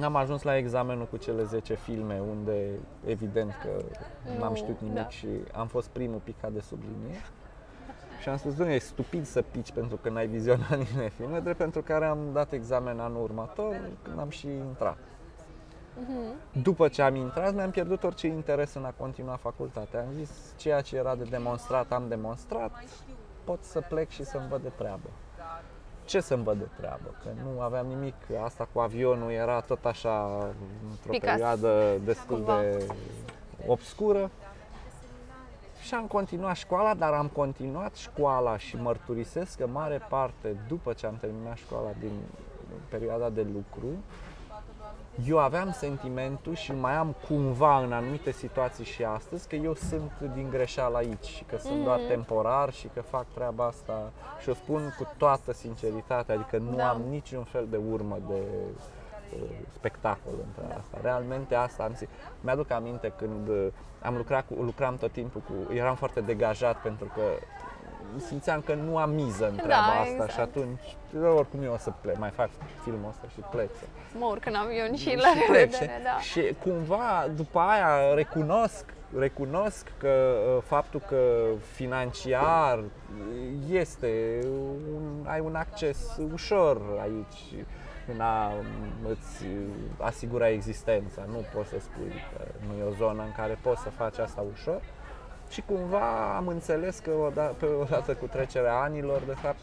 [0.00, 2.68] Am ajuns la examenul cu cele 10 filme unde
[3.06, 3.84] evident că
[4.38, 5.08] nu am știut nimic da.
[5.08, 7.18] și am fost primul picat de sub linie.
[8.20, 11.82] Și am spus, e stupid să pici pentru că n-ai vizionat niște filme, drept pentru
[11.82, 14.96] care am dat examen anul următor, când am și intrat.
[14.96, 16.62] Uh-huh.
[16.62, 20.00] După ce am intrat, mi-am pierdut orice interes în a continua facultatea.
[20.00, 22.70] Am zis, ceea ce era de demonstrat, am demonstrat,
[23.44, 25.08] pot să plec și să-mi văd de treabă.
[26.04, 27.14] Ce să-mi văd de treabă?
[27.22, 28.14] Că nu aveam nimic,
[28.44, 30.24] asta cu avionul era tot așa,
[30.90, 31.30] într-o Picas.
[31.30, 32.60] perioadă destul Cumva.
[32.60, 32.86] de
[33.66, 34.30] obscură.
[35.82, 41.06] Și am continuat școala, dar am continuat școala și mărturisesc că mare parte după ce
[41.06, 42.12] am terminat școala din
[42.88, 43.86] perioada de lucru,
[45.26, 50.12] eu aveam sentimentul și mai am cumva în anumite situații și astăzi că eu sunt
[50.34, 51.84] din greșeală aici și că sunt mm-hmm.
[51.84, 56.76] doar temporar și că fac treaba asta și o spun cu toată sinceritatea, adică nu
[56.76, 56.88] da.
[56.88, 58.42] am niciun fel de urmă de
[59.72, 60.74] spectacol între da.
[60.74, 60.98] asta.
[61.02, 62.08] Realmente asta am zis.
[62.40, 63.66] Mi-aduc aminte când uh,
[64.02, 67.22] am lucrat cu, lucram tot timpul cu, eram foarte degajat pentru că
[68.16, 70.32] simțeam că nu am miză în da, treaba da, asta exact.
[70.32, 70.96] și atunci
[71.36, 72.48] oricum eu o să plec, mai fac
[72.82, 73.70] filmul ăsta și plec.
[74.18, 76.18] Mă urc în avion și, și la plec, revedere, și, da.
[76.18, 78.84] Și cumva după aia recunosc
[79.18, 82.84] recunosc că uh, faptul că financiar
[83.70, 84.40] este
[84.94, 87.64] un, ai un acces ușor aici
[88.14, 88.52] în a
[89.08, 89.44] îți
[89.98, 91.22] asigura existența.
[91.28, 94.44] Nu poți să spui că nu e o zonă în care poți să faci asta
[94.52, 94.80] ușor.
[95.48, 99.60] Și cumva am înțeles că odată, pe odată cu trecerea anilor, de fapt,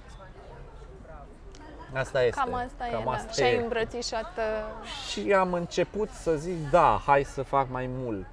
[1.93, 2.39] Asta este.
[2.39, 3.11] Cam asta Cam e, da.
[3.11, 3.61] asta Și ai e.
[3.61, 8.27] îmbrățișat uh, Și am început să zic, da, hai să fac mai mult.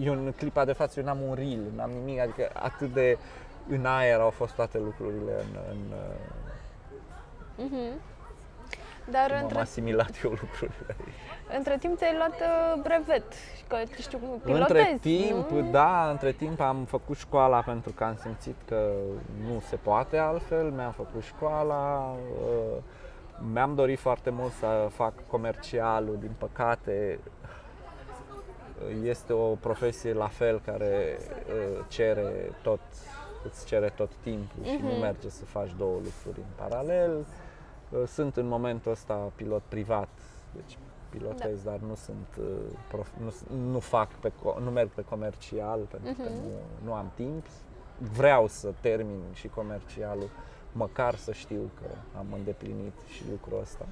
[0.00, 3.18] Eu în clipa de față, eu n-am un reel, n-am nimic, adică atât de
[3.68, 5.78] în aer au fost toate lucrurile în, în
[7.64, 8.00] mhm.
[9.10, 10.96] Dar cum am între, asimilat eu lucrurile.
[11.56, 15.70] între timp ți-ai luat uh, brevet și că știu cum pilotezi, Între timp, nu?
[15.70, 18.90] da, între timp am făcut școala pentru că am simțit că
[19.46, 22.82] nu se poate altfel, mi-am făcut școala, uh,
[23.52, 27.18] mi-am dorit foarte mult să fac comercialul, din păcate
[29.04, 31.16] este o profesie la fel care
[31.48, 32.80] uh, cere tot,
[33.44, 35.00] îți cere tot timpul și nu Mhm.
[35.00, 37.26] merge să faci două lucruri în paralel.
[38.00, 40.08] Uh, Sunt în momentul ăsta pilot privat,
[40.52, 40.78] deci
[41.08, 42.46] pilotez, dar nu sunt uh,
[42.88, 46.40] prof, nu, s- nu fac pe co- nu merg pe comercial pentru că Mhm.
[46.42, 46.50] nu,
[46.84, 47.46] nu am timp.
[48.16, 50.28] Vreau să termin și comercialul,
[50.72, 51.86] măcar să știu că
[52.18, 53.86] am îndeplinit și lucrul ăsta.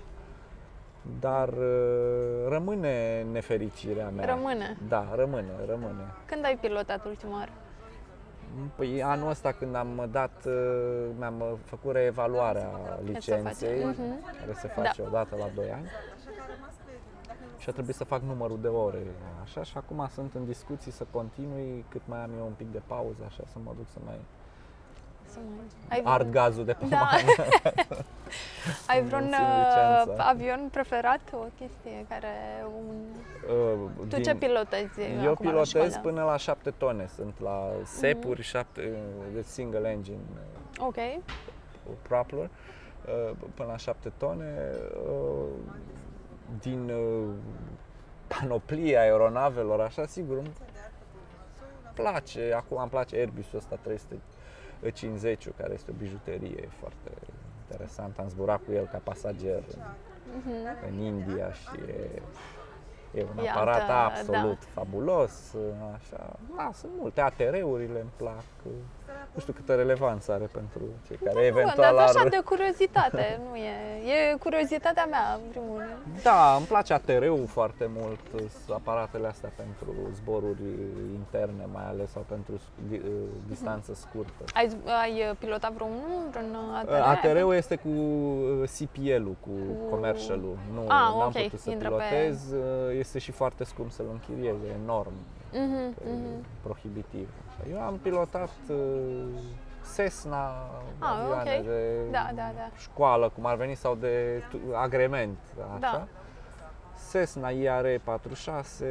[1.20, 4.24] Dar uh, rămâne nefericirea mea.
[4.34, 4.76] Rămâne.
[4.88, 6.04] Da, rămâne, rămâne.
[6.26, 7.50] Când ai pilotat ultima oară?
[8.76, 12.70] Păi anul ăsta când am dat, uh, mi-am uh, făcut reevaluarea
[13.04, 13.84] licenței, face.
[13.84, 14.24] Mhm.
[14.40, 15.08] care se face Da.
[15.08, 15.86] odată la 2 ani.
[17.58, 19.02] Și a trebuit să fac numărul de ore,
[19.42, 22.82] așa, și acum sunt în discuții să continui cât mai am eu un pic de
[22.86, 24.20] pauză, așa, să mă duc să mai
[25.32, 25.64] Să mai...
[25.88, 26.96] Ai ard gazul de pe Da.
[26.98, 27.48] mână.
[28.86, 30.24] Ai Să vreun țin uh, licența.
[30.24, 31.20] avion preferat?
[31.32, 32.28] O chestie care...
[32.76, 32.94] Un...
[33.54, 35.98] Uh, Tu ce pilotezi Eu acum la pilotez școală?
[36.02, 38.92] până la 7 tone, sunt la sepuri, 7
[39.34, 40.18] de single engine
[40.78, 40.96] Ok.
[42.02, 42.50] propeller,
[43.06, 44.54] uh, până la 7 tone.
[45.08, 45.46] uh,
[46.60, 47.28] Din uh,
[48.26, 50.52] panoplia aeronavelor, așa, sigur, îmi
[51.94, 53.78] place, acum îmi place Airbusul ăsta
[54.82, 57.10] 350 care este o bijuterie foarte
[57.62, 58.18] interesant.
[58.18, 59.82] Am zburat cu el ca pasager în,
[60.36, 60.86] Mhm.
[60.88, 62.22] în India și e,
[63.14, 65.54] e un E aparat altă- absolut fabulos,
[65.94, 66.36] așa.
[66.56, 68.44] Da, sunt multe, ATR-urile îmi plac.
[69.34, 72.28] Nu știu câtă relevanță are pentru cei care Nu, eventual dar așa ar...
[72.28, 73.72] de curiozitate, nu e.
[74.32, 76.22] E curiozitatea mea, în primul rând.
[76.22, 80.62] Da, îmi place ATR-ul foarte mult, sunt aparatele astea pentru zboruri
[81.14, 83.00] interne mai ales sau pentru sc- di-
[83.48, 84.42] distanță scurtă.
[84.54, 84.70] Ai,
[85.02, 86.92] ai pilotat vreunul, vreun ATR?
[86.92, 90.56] ATR-ul este cu uh, CPL-ul, cu Cu- commercial-ul.
[90.72, 90.86] Nu, Ah,
[91.18, 94.72] n-am ok, putut să intră pe- pilotez, uh, este și foarte scump să-l închiriez, e
[94.82, 95.12] enorm,
[95.52, 96.44] Mhm, e mhm.
[96.62, 97.28] prohibitiv.
[97.62, 97.70] Așa.
[97.70, 98.76] Eu am pilotat uh,
[99.96, 100.52] Cessna,
[100.98, 101.64] Ah, avioane ok.
[101.64, 102.68] de Da, da, da.
[102.78, 105.78] școală, cum ar veni, sau de tu- agrement, așa.
[105.80, 106.06] Da.
[107.10, 108.84] Cessna IR 46,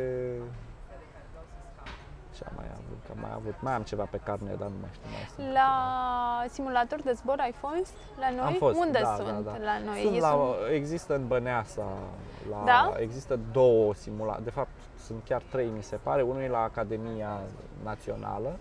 [2.36, 2.98] ce am mai avut?
[3.06, 5.48] Că am mai avut, mai am ceva pe carne, dar nu mai știu mai sunt.
[5.54, 8.40] La simulator de zbor ai fost la noi?
[8.46, 9.58] Am fost, Unde da, sunt da, da.
[9.64, 10.02] la noi?
[10.02, 11.86] Sunt Ei la, există în Băneasa,
[12.50, 12.94] la, Da?
[13.00, 14.70] există două simulatoare, de fapt
[15.06, 17.40] sunt chiar trei mi se pare, unul e la Academia
[17.84, 18.60] Națională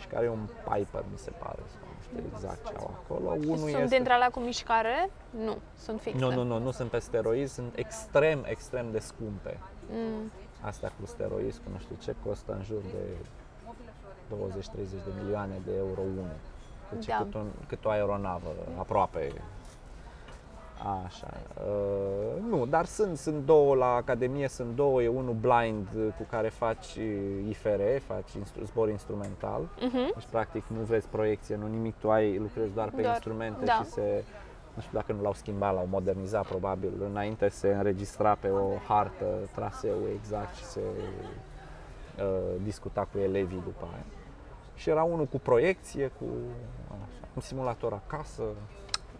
[0.00, 3.28] și care e un Piper mi se pare, sau nu știu exact ce au acolo.
[3.30, 3.94] Unul sunt este...
[3.94, 5.10] dintre alea cu mișcare?
[5.30, 6.18] Nu, sunt fixe.
[6.18, 9.58] Nu, nu, nu, nu sunt pe steroizi, sunt extrem, extrem de scumpe.
[9.90, 10.30] Mm.
[10.60, 13.04] Astea cu steroizi, cu nu știu ce, costă în jur de
[14.34, 14.74] 20-30
[15.04, 16.36] de milioane de euro unul.
[16.92, 17.16] Deci Da.
[17.16, 17.22] da.
[17.22, 19.32] cât, un, cât o aeronavă, aproape.
[21.04, 21.26] Așa.
[21.66, 26.22] Uh, nu, dar sunt, sunt două la Academie, sunt două, e unul blind uh, cu
[26.30, 29.60] care faci uh, IFR, faci instru- zbor instrumental.
[29.80, 30.12] Mhm.
[30.14, 33.72] Deci practic nu vezi proiecție, nu nimic, tu ai, lucrezi doar pe Doar- instrumente da.
[33.72, 34.24] și se,
[34.74, 36.92] nu știu dacă nu l-au schimbat, l-au modernizat probabil.
[37.10, 39.24] Înainte se înregistra pe o hartă
[39.54, 40.80] traseul exact și se
[42.18, 42.24] uh,
[42.62, 44.04] discuta cu elevii după aia.
[44.74, 46.24] Și era unul cu proiecție, cu
[46.88, 48.42] așa, un simulator acasă.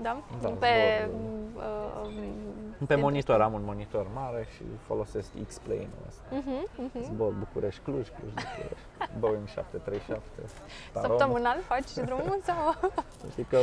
[0.03, 0.23] Da?
[0.43, 0.67] Da, pe,
[1.09, 6.23] zbor, uh, Pe din- monitor, am un monitor mare și folosesc X-Plane-ul ăsta.
[6.31, 7.03] Mhm, mhm.
[7.03, 8.77] Zbor București-Cluj, Cluj-București,
[9.21, 10.23] Boeing 737.
[10.93, 11.09] Tarom.
[11.09, 12.91] Săptămânal faci drumul sau?
[13.31, 13.59] Știi că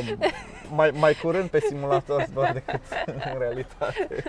[0.76, 4.24] mai, mai curând pe simulator zbor decât în realitate.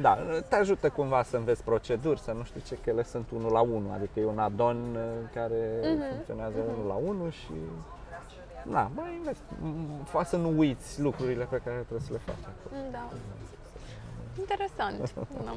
[0.00, 0.18] Da,
[0.48, 3.60] te ajută cumva să înveți proceduri, să nu știu ce, că ele sunt unul la
[3.60, 5.02] unul, adică e un adon uh,
[5.34, 7.52] care Mhm, funcționează unul la unul și
[8.70, 12.34] da, mai înveți, m- fa să nu uiți lucrurile pe care trebuie să le faci
[12.42, 12.82] acolo.
[12.90, 13.08] Da.
[14.38, 15.14] Interesant.
[15.44, 15.54] Da.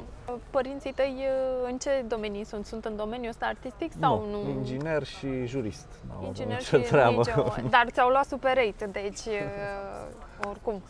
[0.50, 2.66] Părinții tăi uh, în ce domenii sunt?
[2.66, 4.50] Sunt în domeniul ăsta artistic sau nu?
[4.50, 5.86] Inginer și jurist.
[6.08, 7.16] N-au Inginer nicio și treabă.
[7.16, 7.44] nicio...
[7.70, 10.82] Dar ți-au luat Super 8, deci uh, oricum.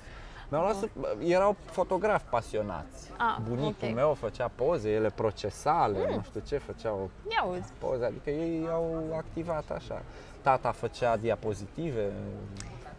[0.50, 3.10] Mi-au luat, sup- erau fotografi pasionați.
[3.16, 3.94] Ah, Bunicul ok.
[3.94, 7.72] meu făcea poze, ele procesale, nu știu ce, făceau Ia uzi.
[7.78, 10.02] poze, adică ei au activat așa.
[10.48, 12.12] Tata făcea diapozitive,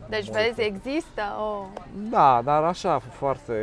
[0.09, 0.53] Deci multe.
[0.55, 1.65] vezi, există o...
[2.09, 3.53] Da, dar așa, foarte...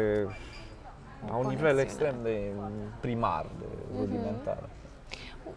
[1.25, 1.81] O la un nivel conexiune.
[1.83, 2.53] extrem de
[3.01, 3.99] primar, de Mhm.
[4.01, 4.59] rudimentar.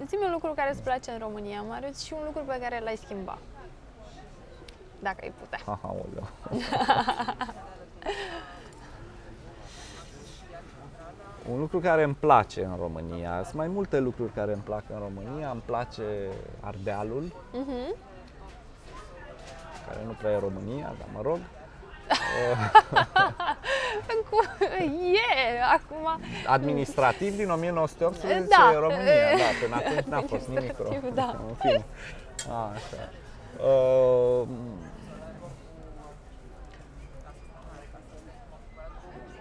[0.07, 2.95] Zi-mi un lucru care îți place în România, Marius, și un lucru pe care l-ai
[3.03, 3.37] schimba.
[4.99, 5.59] Dacă ai putea.
[5.65, 6.27] Ha, ha, oleu.
[11.51, 14.99] Un lucru care îmi place în România, sunt mai multe lucruri care îmi plac în
[14.99, 16.03] România, îmi place
[16.59, 17.23] Ardealul,
[17.53, 17.95] Mhm.
[19.87, 21.39] Care nu prea e România, dar mă rog.
[24.29, 24.37] Cu...
[25.13, 26.21] E, acum...
[26.47, 28.71] Administrativ din 1918 Da.
[28.73, 29.03] e România,
[29.37, 31.39] da, până atunci n-a fost nimic Administrativ, Rom- da.
[31.47, 31.85] În fine.
[32.49, 33.09] A, așa.
[33.63, 34.47] Uh,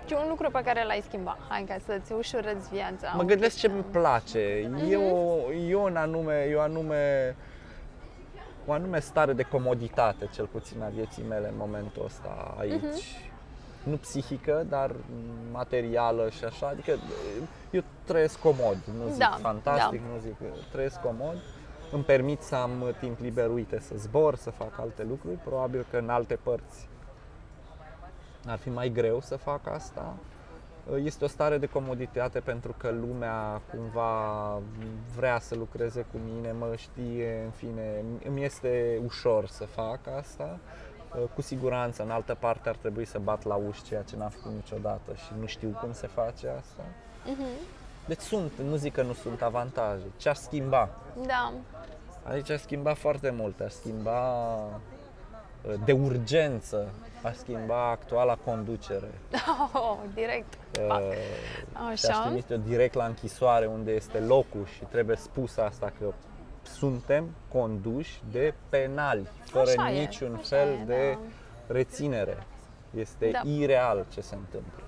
[0.06, 1.36] Și un lucru pe care l-ai schimba.
[1.48, 3.12] Hai ca să-ți ușurăți viața.
[3.14, 3.60] Mă un gândesc pic.
[3.60, 4.38] ce îmi place.
[4.90, 7.36] E, o, e un anume, e o anume,
[8.68, 13.20] o anume stare de comoditate, cel puțin a vieții mele în momentul ăsta aici.
[13.82, 14.90] Nu psihică, dar
[15.52, 16.66] materială și așa.
[16.68, 16.96] Adică
[17.70, 20.06] eu trăiesc comod, nu zic Da, fantastic, da.
[20.12, 20.34] nu zic,
[20.72, 21.36] trăiesc comod.
[21.92, 25.36] Îmi permit să am timp liber, uite, să zbor, să fac alte lucruri.
[25.36, 26.88] Probabil că în alte părți
[28.46, 30.14] ar fi mai greu să fac asta.
[30.96, 34.60] Este o stare de comoditate pentru că lumea cumva
[35.16, 40.58] vrea să lucreze cu mine, mă știe, în fine, îmi este ușor să fac asta.
[41.34, 44.52] Cu siguranță, în altă parte ar trebui să bat la uși, ceea ce n-am făcut
[44.52, 46.82] niciodată și nu știu cum se face asta.
[47.24, 47.44] Mhm.
[48.06, 50.04] Deci sunt, nu zic că nu sunt avantaje.
[50.16, 50.88] Ce aș schimba?
[51.26, 51.52] Da.
[52.22, 56.88] Aici aș schimba foarte mult, aș schimba uh, de urgență,
[57.22, 59.10] aș schimba actuala conducere.
[59.72, 60.58] Oh, direct.
[60.78, 61.12] Uh,
[61.96, 62.22] și aș Așa.
[62.22, 66.12] trimite-o direct la închisoare unde este locul și trebuie spus asta că
[66.62, 71.74] suntem conduși de penali, fără Așa e, niciun așa fel e, de da.
[71.74, 72.36] reținere.
[72.94, 73.40] Este Da.
[73.44, 74.82] ireal ce se întâmplă.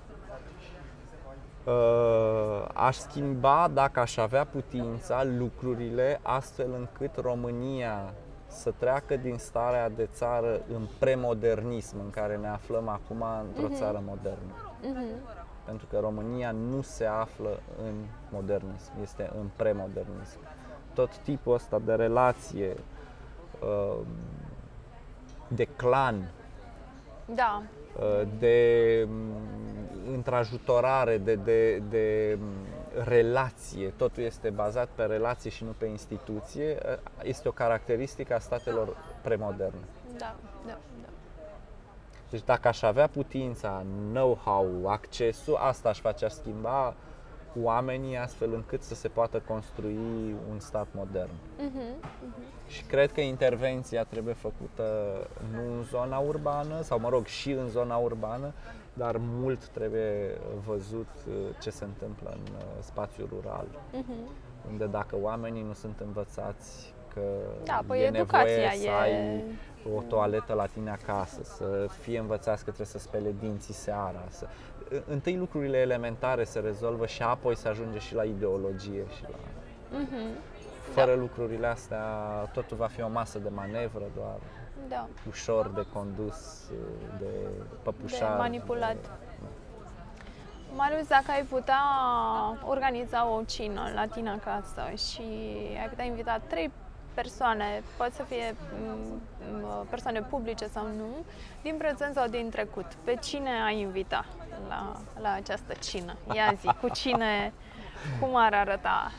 [1.63, 8.13] Uh, aș schimba, dacă aș avea putința, lucrurile astfel încât România
[8.51, 14.01] să treacă din starea de țară în premodernism în care ne aflăm acum într-o țară
[14.05, 14.53] modernă.
[14.81, 15.05] Mhm.
[15.65, 17.93] Pentru că România nu se află în
[18.31, 20.39] modernism, este în premodernism.
[20.93, 22.75] Tot tipul ăsta de relație,
[23.61, 23.99] uh,
[25.47, 26.31] de clan,
[27.25, 27.63] Da.
[27.99, 35.63] uh, de mm, întrajutorare, de, de, de mm, relație, totul este bazat pe relație și
[35.63, 39.85] nu pe instituție, uh, este o caracteristică a statelor premoderne.
[40.17, 40.35] Da.
[40.65, 40.77] Da.
[41.01, 41.09] da.
[42.29, 46.95] Deci dacă aș avea putința, know-how, accesul, asta aș face, aș schimba
[47.61, 51.29] oamenii astfel încât să se poată construi un stat modern.
[51.57, 52.09] Mhm.
[52.67, 54.83] Și cred că intervenția trebuie făcută
[55.53, 58.53] nu în zona urbană, sau mă rog, și în zona urbană,
[58.93, 60.37] dar mult trebuie
[60.67, 64.13] văzut uh, ce se întâmplă în uh, spațiul rural, Mhm.
[64.71, 67.21] unde dacă oamenii nu sunt învățați că
[67.63, 69.43] Da, păi e educația nevoie să e- ai
[69.95, 74.23] o toaletă la tine acasă, să fie învățați că trebuie să spele dinții seara.
[74.29, 74.47] Să...
[75.07, 79.37] Întâi lucrurile elementare se rezolvă și apoi se ajunge și la ideologie și la...
[79.99, 80.37] Mhm.
[80.93, 82.03] Fără lucrurile astea,
[82.53, 84.37] totul va fi o masă de manevră, doar
[84.87, 85.07] Da.
[85.27, 86.69] ușor de condus,
[87.19, 87.29] de
[87.83, 88.31] păpușat.
[88.31, 88.95] De manipulat.
[90.75, 91.81] Marius, dacă ai putea
[92.67, 95.21] organiza o cină la tine acasă și
[95.81, 96.71] ai putea invita trei
[97.13, 98.55] persoane, pot să fie
[98.85, 99.21] m,
[99.51, 101.25] m, persoane publice sau nu,
[101.61, 104.25] din prezent sau din trecut, pe cine ai invita
[104.67, 106.15] la, la această cină?
[106.33, 107.53] Ia zi, cu cine,
[108.19, 109.11] cum ar arăta?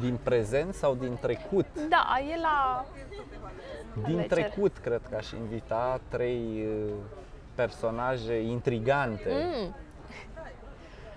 [0.00, 1.66] Din prezent sau din trecut?
[1.88, 2.84] Da, e la...
[4.04, 4.26] Din Alegere.
[4.42, 6.92] trecut, cred că aș invita trei uh,
[7.54, 9.74] personaje intrigante Mm,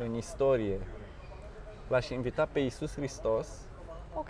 [0.06, 0.80] în istorie.
[1.88, 3.48] L-aș invita pe Isus Hristos,
[4.14, 4.30] ok.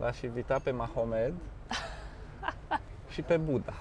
[0.00, 1.32] l-aș invita pe Mahomed
[3.12, 3.72] și pe Buddha.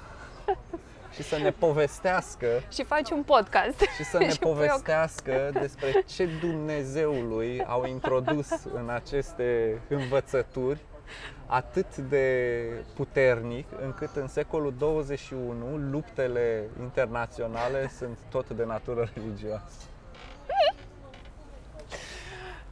[1.14, 3.80] Și să ne povestească Și faci un podcast.
[3.98, 10.80] și să ne Și pui o- povestească despre ce Dumnezeului au introdus în aceste învățături
[11.48, 12.64] atât de
[12.96, 19.86] puternic încât în secolul 21 luptele internaționale sunt tot de natură religioasă.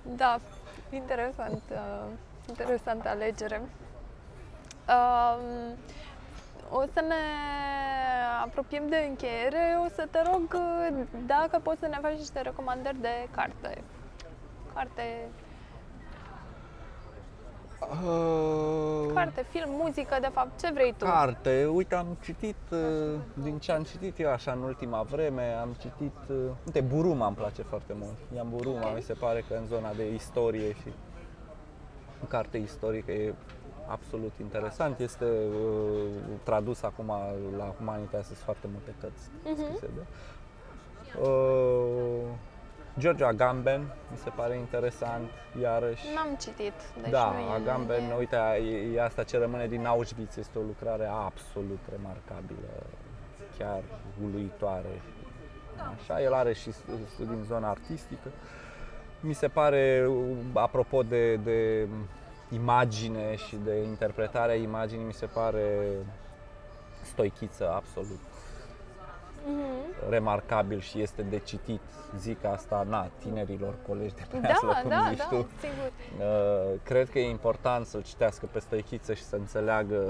[0.01, 0.39] Da,
[0.89, 2.05] interesant, uh,
[2.47, 3.61] interesantă alegere.
[4.88, 5.38] Uh,
[6.69, 7.23] o să ne
[8.43, 9.78] apropiem de încheiere.
[9.86, 13.82] O să te rog uh, dacă poți să ne faci niște recomandări de carte.
[14.73, 15.28] Carte
[17.82, 21.05] Uh, Carte, film, muzică, de fapt, ce vrei tu?
[21.05, 22.80] Carte, uite, am citit, uh,
[23.34, 27.36] din ce am citit eu așa în ultima vreme, am citit, uh, uite, Buruma îmi
[27.36, 28.15] place foarte mult.
[28.36, 30.88] Ian Buruma, mi se pare că în zona de istorie și
[32.21, 33.34] în carte istorică e
[33.88, 34.99] absolut interesant.
[34.99, 36.07] Este uh,
[36.43, 37.11] tradus acum
[37.57, 39.63] la Humanitas, sunt foarte multe cărți Mhm.
[39.65, 40.01] scrise de.
[41.21, 42.21] Uh,
[42.97, 45.29] George Agamben mi se pare interesant,
[45.61, 46.05] iarăși.
[46.15, 48.13] N-am citit, deci da, nu e, Agamben, e...
[48.17, 52.67] uite, e, e asta ce rămâne din Auschwitz, este o lucrare absolut remarcabilă,
[53.57, 53.81] chiar
[54.23, 55.01] uluitoare.
[55.95, 56.71] Așa, el are și
[57.13, 58.29] studii în zona artistică.
[59.19, 60.09] Mi se pare,
[60.53, 61.87] apropo de, de
[62.51, 65.87] imagine și de interpretarea imaginii, mi se pare
[67.03, 68.19] stoichiță absolut
[69.47, 70.09] Mhm.
[70.09, 71.81] remarcabil și este de citit.
[72.17, 75.35] Zic asta, na, tinerilor colegi de pe Da, Aslă, cum da, zici da, tu.
[75.59, 75.91] sigur.
[76.19, 80.03] Uh, cred că e important să-l citească pe Stoichiță și să înțeleagă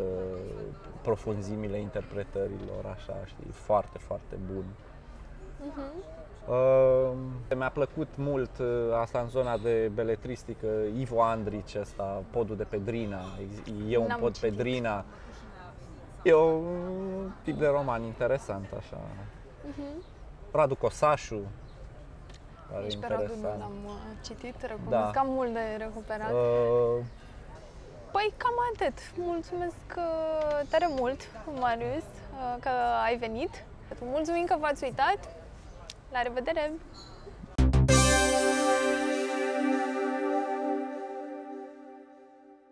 [1.01, 4.63] profunzimile interpretărilor, așa, știi, foarte, foarte bun.
[5.67, 5.81] Mhm.
[6.49, 7.11] Uh,
[7.55, 8.67] mi-a plăcut mult uh,
[9.01, 10.67] asta în zona de beletristică,
[10.97, 14.49] Ivo Andrici ăsta, podul de Pedrina, Ex- e un N-am pod citit.
[14.49, 15.05] Pedrina.
[16.26, 18.97] E un tip de roman interesant, așa.
[19.67, 20.03] Mhm.
[20.51, 21.39] Radu Cosașu,
[22.71, 23.59] care Nici e pe Radu nu interesant.
[23.59, 23.91] l-am uh,
[24.23, 25.09] citit, recunosc Da.
[25.13, 26.32] că am mult de recuperat.
[26.32, 27.03] Uh,
[28.11, 28.97] Păi cam atât.
[29.17, 31.21] Mulțumesc uh, tare mult,
[31.59, 32.69] Marius, uh, că
[33.05, 33.63] ai venit.
[34.01, 35.19] Mulțumim că v-ați uitat.
[36.11, 36.71] La revedere!